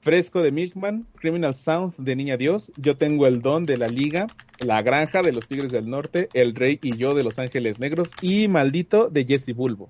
[0.01, 4.27] Fresco de Milkman, Criminal Sound de Niña Dios, Yo Tengo el Don de la Liga,
[4.61, 8.11] La Granja de los Tigres del Norte, El Rey y Yo de Los Ángeles Negros
[8.21, 9.89] y Maldito de Jesse Bulbo.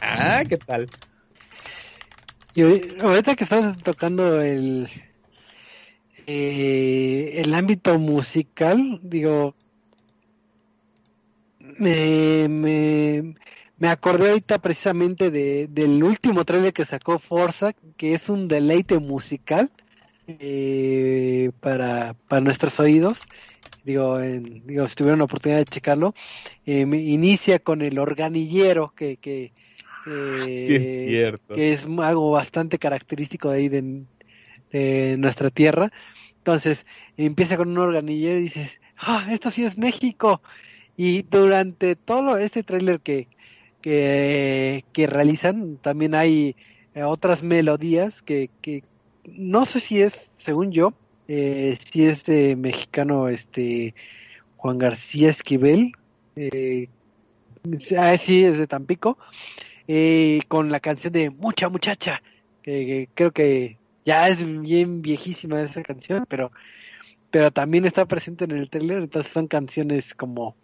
[0.00, 0.88] Ah, ¿qué tal?
[2.54, 2.62] Y
[3.00, 4.88] ahorita que estás tocando el,
[6.30, 9.54] eh, el ámbito musical, digo,
[11.78, 12.46] me,
[13.78, 18.98] me, acordé ahorita precisamente de, del último trailer que sacó Forza, que es un deleite
[18.98, 19.72] musical
[20.26, 23.20] eh, para, para nuestros oídos.
[23.82, 26.14] Digo, digo, si tuvieron la oportunidad de checarlo,
[26.66, 29.54] eh, inicia con el organillero que, que,
[30.04, 34.02] es que es algo bastante característico de ahí de,
[34.72, 35.90] de nuestra tierra.
[36.48, 36.86] Entonces
[37.18, 40.40] empieza con un organillero y dices, ah, esto sí es México.
[40.96, 43.28] Y durante todo este tráiler que,
[43.82, 46.56] que, realizan, también hay
[46.94, 48.82] eh, otras melodías que, que
[49.26, 50.94] no sé si es, según yo,
[51.28, 53.94] eh, si es de mexicano este
[54.56, 55.92] Juan García Esquivel,
[56.34, 56.88] eh,
[57.98, 59.18] ah, sí es de Tampico,
[59.86, 62.22] eh, con la canción de Mucha Muchacha,
[62.62, 63.77] que creo que
[64.08, 66.50] ya es bien viejísima esa canción, pero,
[67.30, 70.56] pero también está presente en el trailer, entonces son canciones como,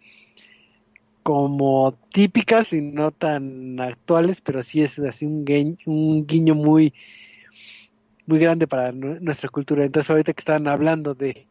[1.21, 6.91] como típicas y no tan actuales, pero sí es así un guiño, un guiño muy,
[8.25, 9.85] muy grande para nuestra cultura.
[9.85, 11.45] Entonces ahorita que están hablando de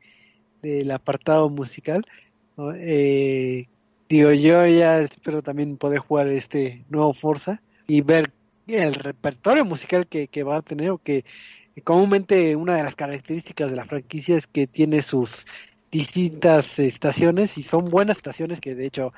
[0.63, 2.05] del apartado musical,
[2.77, 3.69] eh,
[4.09, 8.33] digo yo ya espero también poder jugar este nuevo Forza y ver
[8.67, 11.25] el repertorio musical que, que va a tener o que
[11.83, 15.47] comúnmente una de las características de la franquicia es que tiene sus
[15.91, 19.13] distintas estaciones y son buenas estaciones que de hecho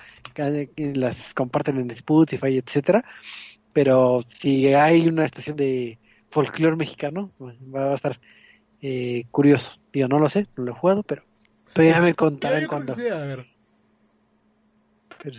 [0.77, 3.05] las comparten en Spotify, etcétera.
[3.73, 5.99] Pero si hay una estación de
[6.31, 8.19] folclore mexicano, va a estar
[8.81, 9.73] eh, curioso.
[9.93, 11.23] Digo, no lo sé, no lo he jugado, pero,
[11.75, 12.95] pero ya me contarán cuando.
[12.95, 13.45] Pero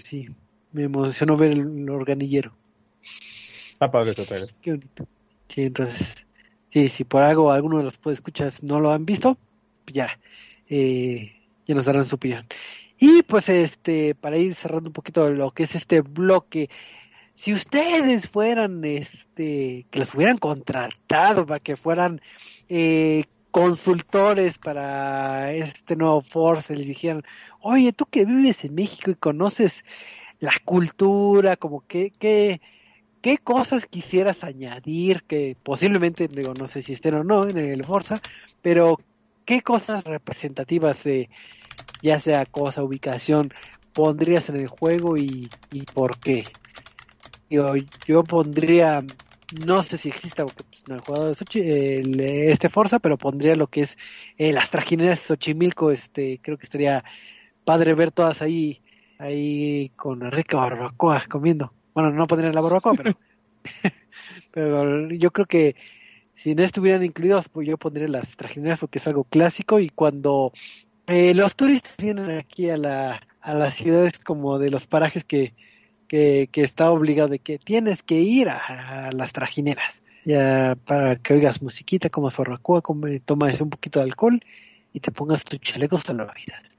[0.02, 0.28] sí,
[0.72, 2.56] me emocionó ver el, organillero.
[3.74, 4.14] Está padre
[4.62, 5.08] Qué bonito.
[5.48, 6.27] Sí, entonces
[6.78, 9.36] Sí, si por algo alguno de los escuchas no lo han visto,
[9.88, 10.20] ya,
[10.70, 11.32] eh,
[11.66, 12.46] ya nos darán su opinión.
[13.00, 16.70] Y pues este, para ir cerrando un poquito lo que es este bloque,
[17.34, 22.22] si ustedes fueran, este, que los hubieran contratado para que fueran
[22.70, 27.24] eh, consultores para este nuevo Force, les dijeran,
[27.60, 29.84] oye, tú que vives en México y conoces
[30.40, 32.62] la cultura, como que, que
[33.28, 37.84] ¿qué cosas quisieras añadir que posiblemente, digo, no sé si estén o no en el
[37.86, 38.22] Forza,
[38.62, 38.98] pero
[39.46, 41.30] qué cosas representativas de
[42.02, 43.50] ya sea cosa, ubicación,
[43.94, 46.60] pondrías en el juego y, y por qué?
[47.50, 47.74] Yo,
[48.06, 49.04] yo pondría,
[49.50, 53.68] no sé si exista, porque pues, no he jugado de este Forza, pero pondría lo
[53.68, 53.98] que es
[54.38, 57.04] eh, las trajineras de Xochimilco, este, creo que estaría
[57.66, 58.84] padre ver todas ahí,
[59.20, 61.77] ahí con rica barbacoa comiendo.
[61.98, 63.18] Bueno, no pondrían la barbacoa, pero,
[64.52, 65.76] pero yo creo que
[66.36, 70.52] si no estuvieran incluidos, pues yo pondría las trajineras porque es algo clásico y cuando
[71.08, 75.56] eh, los turistas vienen aquí a la, a las ciudades como de los parajes que,
[76.08, 81.64] que, está obligado de que tienes que ir a, las trajineras ya para que oigas
[81.64, 82.84] musiquita, comas barbacoa,
[83.26, 84.40] tomas un poquito de alcohol
[84.94, 86.78] y te pongas tus chalecos salvavidas.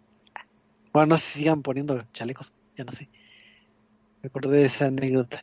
[0.93, 3.09] Bueno, no sé si sigan poniendo chalecos, ya no sé.
[4.23, 5.43] Me acordé de esa anécdota.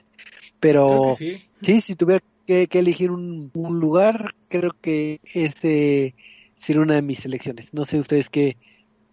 [0.59, 1.41] Pero sí.
[1.81, 6.15] si tuviera que, elegir un, lugar, creo que ese
[6.59, 7.73] sería una de mis elecciones.
[7.73, 8.57] No sé ustedes qué,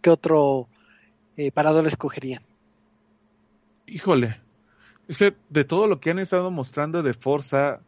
[0.00, 0.68] qué otro
[1.36, 2.42] eh, parador escogerían.
[3.86, 4.40] Híjole,
[5.08, 7.80] es que de todo lo que han estado mostrando de Forza,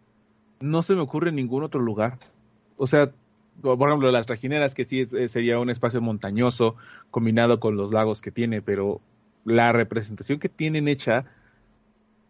[0.61, 2.19] no se me ocurre ningún otro lugar.
[2.77, 3.13] O sea,
[3.61, 6.77] por ejemplo, las trajineras, que sí eh, sería un espacio montañoso
[7.11, 9.01] combinado con los lagos que tiene, pero
[9.45, 11.27] la representación que tienen hecha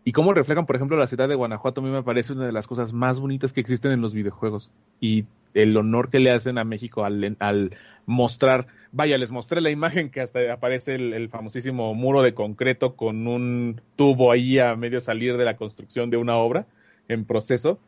[0.05, 2.53] y cómo reflejan, por ejemplo, la ciudad de Guanajuato, a mí me parece una de
[2.53, 4.71] las cosas más bonitas que existen en los videojuegos.
[5.01, 5.25] Y
[5.55, 7.71] el honor que le hacen a México al, al
[8.05, 13.27] mostrar, vaya, les mostré la imagen que hasta aparece el, famosísimo muro de concreto con
[13.27, 16.67] un tubo ahí a medio salir de la construcción de una obra
[17.09, 17.79] en proceso.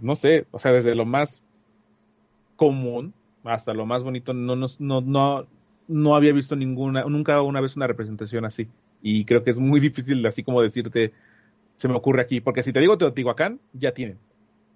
[0.00, 1.44] No sé, o sea, desde lo más
[2.56, 5.46] común hasta lo más bonito, no, no, no,
[5.86, 8.66] no había visto ninguna, nunca una vez una representación así.
[9.02, 11.12] Y creo que es muy difícil así como decirte,
[11.76, 12.40] se me ocurre aquí.
[12.40, 14.18] Porque si te digo Teotihuacán, ya tienen.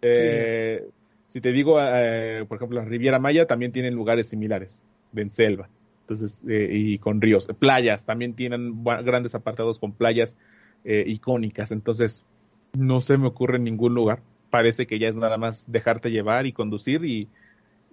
[0.03, 0.89] Eh,
[1.29, 4.83] si te digo, eh, por ejemplo, la Riviera Maya también tienen lugares similares,
[5.15, 5.69] en selva.
[6.03, 7.47] Entonces, eh, y con ríos.
[7.59, 10.37] Playas, también tienen grandes apartados con playas
[10.85, 11.71] icónicas.
[11.71, 12.25] Entonces,
[12.77, 14.21] no se me ocurre en ningún lugar.
[14.49, 17.29] Parece que ya es nada más dejarte llevar y conducir y,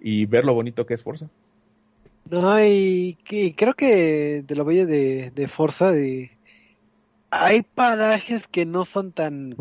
[0.00, 1.28] y ver lo bonito que es Forza.
[2.30, 3.18] No, y,
[3.56, 6.35] creo que de lo bello de, de Forza, de,
[7.30, 9.56] hay parajes que no son tan,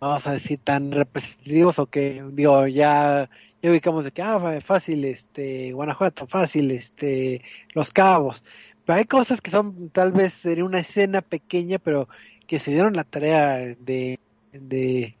[0.00, 3.28] vamos a decir, tan representativos o que, digo, ya,
[3.62, 7.42] ubicamos de que, ah, fácil, este, Guanajuato, fácil, este,
[7.74, 8.44] Los Cabos.
[8.84, 12.08] Pero hay cosas que son, tal vez sería una escena pequeña, pero
[12.46, 14.18] que se dieron la tarea de,
[14.52, 15.16] de,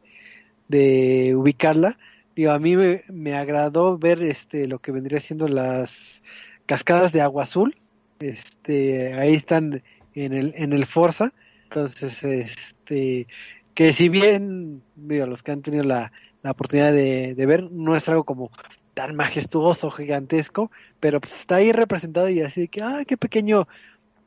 [0.68, 1.98] de ubicarla.
[2.36, 6.22] Digo, a mí me, me agradó ver este lo que vendría siendo las
[6.66, 7.76] cascadas de agua azul.
[8.20, 9.82] Este, ahí están
[10.14, 11.32] en el, en el Forza
[11.74, 13.26] entonces, este,
[13.74, 16.12] que si bien, digo, los que han tenido la,
[16.44, 18.52] oportunidad de, ver, no es algo como
[18.92, 20.70] tan majestuoso, gigantesco,
[21.00, 23.66] pero pues está ahí representado y así de que, ah, qué pequeño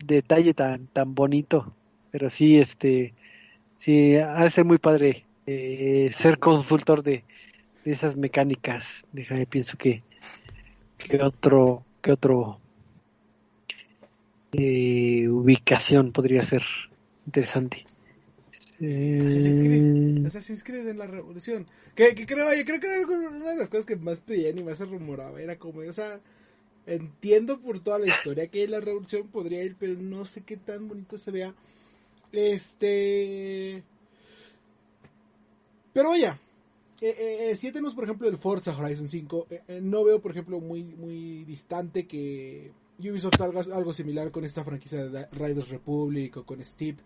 [0.03, 1.73] detalle tan, tan bonito.
[2.11, 3.13] Pero sí, este,
[3.77, 7.23] sí, ha de ser muy padre eh, ser consultor de,
[7.85, 9.05] esas mecánicas.
[9.13, 10.03] Déjame, pienso que,
[10.97, 12.59] que otro, que otro
[14.51, 16.63] eh, ubicación podría ser
[17.27, 17.85] interesante.
[20.27, 21.65] Assassin's Creed, en la revolución.
[21.95, 24.63] Que, que creo, oye, creo que era una de las cosas que más pedían y
[24.63, 25.41] más se rumoraba.
[25.41, 26.19] Era como, o sea,
[26.85, 30.87] entiendo por toda la historia que la revolución podría ir, pero no sé qué tan
[30.87, 31.53] bonito se vea.
[32.31, 33.83] Este.
[35.93, 36.39] Pero vaya,
[37.01, 39.47] eh, eh, eh, si tenemos por ejemplo el Forza Horizon 5,
[39.81, 45.05] no veo por ejemplo muy, muy distante que Ubisoft haga algo similar con esta franquicia
[45.05, 46.99] de Riders Republic o con Steep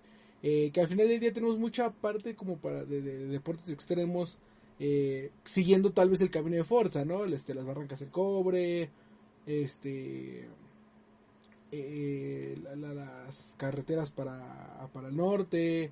[0.43, 4.38] eh, que al final del día tenemos mucha parte como para de, deportes extremos,
[4.80, 7.26] eh, siguiendo tal vez el camino de fuerza, ¿no?
[7.26, 8.89] Este, las barrancas del cobre,
[9.45, 10.47] este,
[11.72, 15.91] eh, las carreteras para, para el norte,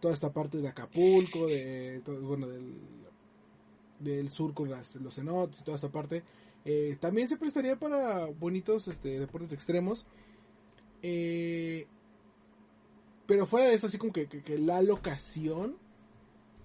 [0.00, 2.74] toda esta parte de Acapulco, de, bueno, del,
[4.00, 6.22] del sur con las, los cenotes y toda esta parte.
[7.00, 10.04] también se prestaría para bonitos este, deportes extremos.
[11.06, 11.86] Eh,
[13.26, 14.28] pero fuera de eso, así como que,
[14.58, 15.76] la locación.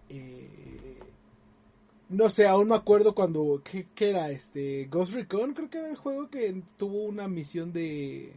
[0.10, 0.98] Eh,
[2.10, 4.32] no sé, aún me acuerdo cuando, ¿qué, qué era?
[4.32, 8.34] Este, Ghost Recon, creo que era el juego que tuvo una misión de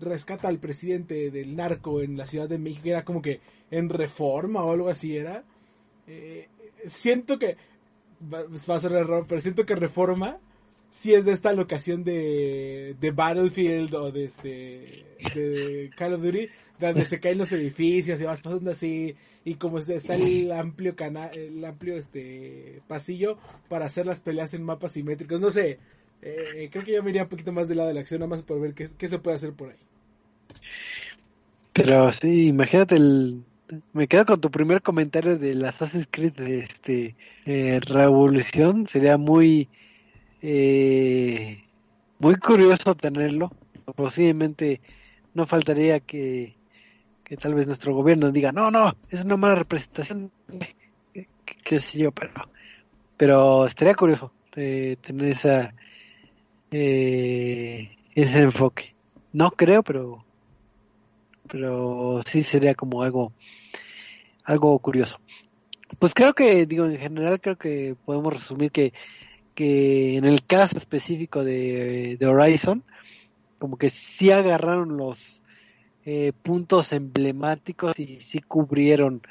[0.00, 3.40] rescata al presidente del narco en la Ciudad de México, era como que
[3.70, 5.44] en reforma o algo así era.
[6.06, 6.48] Eh,
[6.86, 7.56] siento que,
[8.32, 10.38] va, va a ser error, pero siento que reforma
[10.92, 15.04] si es de esta locación de, de Battlefield o de este
[15.34, 16.48] de Call of Duty
[16.78, 21.30] donde se caen los edificios y vas pasando así y como está el amplio canal
[21.34, 23.38] el amplio este pasillo
[23.70, 25.40] para hacer las peleas en mapas simétricos.
[25.40, 25.78] No sé
[26.20, 28.28] eh, creo que yo me iría un poquito más del lado de la acción nada
[28.28, 29.78] más por ver qué, qué se puede hacer por ahí.
[31.72, 33.44] Pero sí imagínate el
[33.94, 37.16] me quedo con tu primer comentario del Assassin's Creed de este
[37.46, 38.86] eh, Revolución.
[38.86, 39.70] Sería muy
[40.42, 41.64] eh,
[42.18, 43.50] muy curioso tenerlo.
[43.96, 44.80] Posiblemente
[45.34, 46.56] no faltaría que,
[47.24, 50.30] que tal vez nuestro gobierno diga, no, no, es una mala representación,
[51.64, 52.32] qué, sé yo, pero,
[53.16, 55.74] pero estaría curioso eh, tener esa
[56.70, 58.94] eh, ese enfoque.
[59.32, 60.24] No creo, pero
[61.48, 63.32] pero sí sería como algo
[64.44, 65.20] algo curioso.
[65.98, 68.92] Pues creo que, digo, en general creo que podemos resumir que
[69.54, 72.82] que en el caso específico de, Horizon,
[73.58, 75.42] como que sí agarraron los
[76.04, 79.22] eh, puntos emblemáticos y sí cubrieron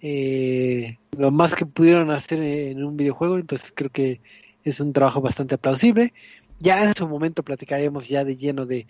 [0.00, 4.20] eh, lo más que pudieron hacer en un videojuego, entonces creo que
[4.62, 6.12] es un trabajo bastante plausible.
[6.58, 8.86] Ya en su momento platicaremos ya de lleno de,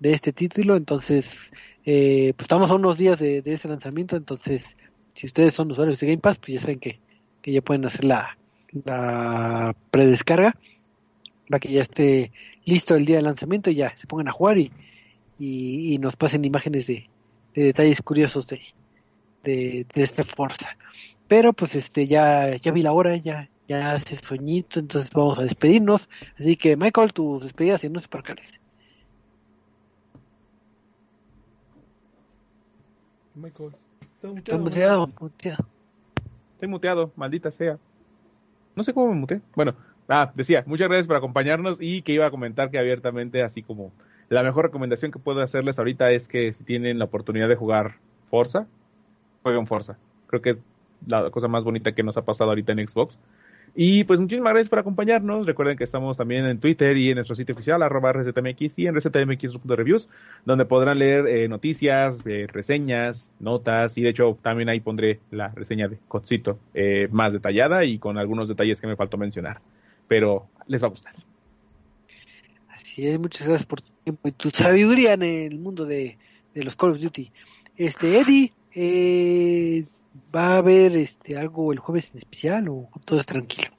[0.00, 1.52] de este título, entonces
[1.84, 4.76] eh, pues estamos a unos días de, de, ese lanzamiento, entonces
[5.14, 6.98] si ustedes son usuarios de Game Pass, pues ya saben que,
[7.42, 8.37] que ya pueden hacer la,
[8.72, 10.54] la predescarga
[11.48, 12.32] para que ya esté
[12.64, 14.72] listo el día de lanzamiento y ya se pongan a jugar y,
[15.38, 17.08] y, nos pasen imágenes de,
[17.54, 18.60] detalles curiosos de,
[19.44, 20.76] de, esta fuerza.
[21.26, 25.42] Pero pues este ya, ya vi la hora, ya, ya hace sueñito, entonces vamos a
[25.42, 26.08] despedirnos.
[26.38, 28.34] Así que Michael, tus despedidas y no sé por qué
[33.34, 33.72] Michael,
[34.58, 35.06] muteado.
[35.20, 35.66] muteado.
[36.54, 37.78] Estoy muteado, maldita sea.
[38.78, 39.40] No sé cómo me muté.
[39.56, 39.74] Bueno,
[40.08, 43.90] ah, decía, muchas gracias por acompañarnos y que iba a comentar que abiertamente, así como
[44.28, 47.96] la mejor recomendación que puedo hacerles ahorita es que si tienen la oportunidad de jugar
[48.30, 48.68] Forza,
[49.42, 49.98] jueguen Forza.
[50.28, 50.58] Creo que es
[51.08, 53.18] la cosa más bonita que nos ha pasado ahorita en Xbox.
[53.80, 55.46] Y pues muchísimas gracias por acompañarnos.
[55.46, 58.96] Recuerden que estamos también en Twitter y en nuestro sitio oficial, arroba RZMX y en
[58.96, 60.08] RZMX.reviews,
[60.44, 65.46] donde podrán leer eh, noticias, eh, reseñas, notas y de hecho también ahí pondré la
[65.46, 69.60] reseña de Cotcito eh, más detallada y con algunos detalles que me faltó mencionar.
[70.08, 71.14] Pero les va a gustar.
[72.70, 76.18] Así es, muchas gracias por tu tiempo y tu sabiduría en el mundo de,
[76.52, 77.30] de los Call of Duty.
[77.76, 79.84] Este, Eddie, eh,
[80.34, 83.70] ¿Va a haber este algo el jueves en especial o todo es tranquilo?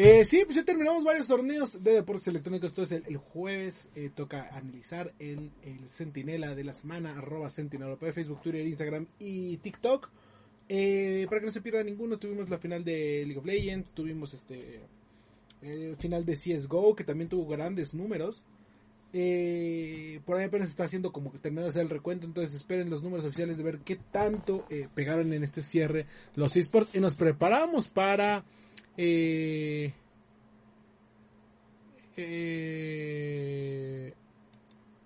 [0.00, 2.70] Eh, sí, pues ya terminamos varios torneos de deportes electrónicos.
[2.70, 8.40] Entonces el, jueves eh, toca analizar el, el centinela de la semana, arroba centinela, Facebook,
[8.40, 10.08] Twitter, Instagram y TikTok.
[10.68, 14.34] Eh, para que no se pierda ninguno, tuvimos la final de League of Legends, tuvimos
[14.34, 14.82] este
[15.62, 18.44] el final de CSGO, que también tuvo grandes números.
[19.14, 22.90] Eh, por ahí apenas está haciendo como que terminó de hacer el recuento, entonces esperen
[22.90, 26.04] los números oficiales de ver qué tanto eh, pegaron en este cierre
[26.36, 28.44] los esports y nos preparamos para
[28.98, 29.94] eh,
[32.18, 34.12] eh,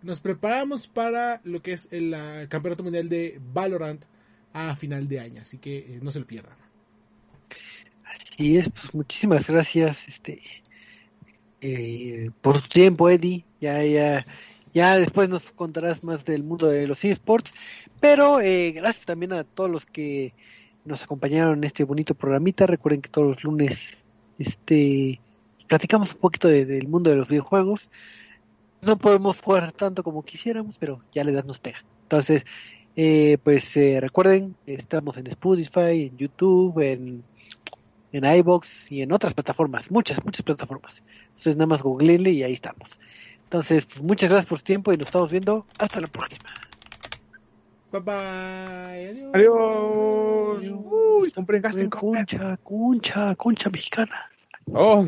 [0.02, 2.10] nos preparamos para lo que es el,
[2.48, 4.04] campeonato mundial de Valorant
[4.52, 6.56] a final de año, así que no se lo pierdan.
[8.04, 10.42] Así es, pues muchísimas gracias, este
[12.40, 14.26] por tu tiempo, Eddie ya, ya,
[14.74, 17.54] ya después nos contarás más del mundo de los esports,
[18.00, 20.34] pero eh, gracias también a todos los que
[20.84, 22.66] nos acompañaron en este bonito programita.
[22.66, 23.98] Recuerden que todos los lunes
[24.38, 25.20] este
[25.68, 27.90] platicamos un poquito del mundo de los videojuegos.
[28.80, 31.84] No podemos jugar tanto como quisiéramos, pero ya le nos pega.
[32.02, 32.44] Entonces,
[32.96, 37.22] eh, pues eh, recuerden, estamos en Spotify, en YouTube, en,
[38.12, 41.02] en iBox y en otras plataformas, muchas, muchas plataformas.
[41.28, 42.98] Entonces nada más googleenle y ahí estamos.
[43.44, 45.66] Entonces, pues muchas gracias por su tiempo y nos estamos viendo.
[45.78, 46.50] Hasta la próxima.
[47.90, 49.30] Bye bye.
[49.34, 50.58] Adiós.
[50.58, 50.82] Adiós.
[50.84, 54.30] Uy, compren, gasten, concha, concha, concha mexicana.
[54.72, 55.04] Oh.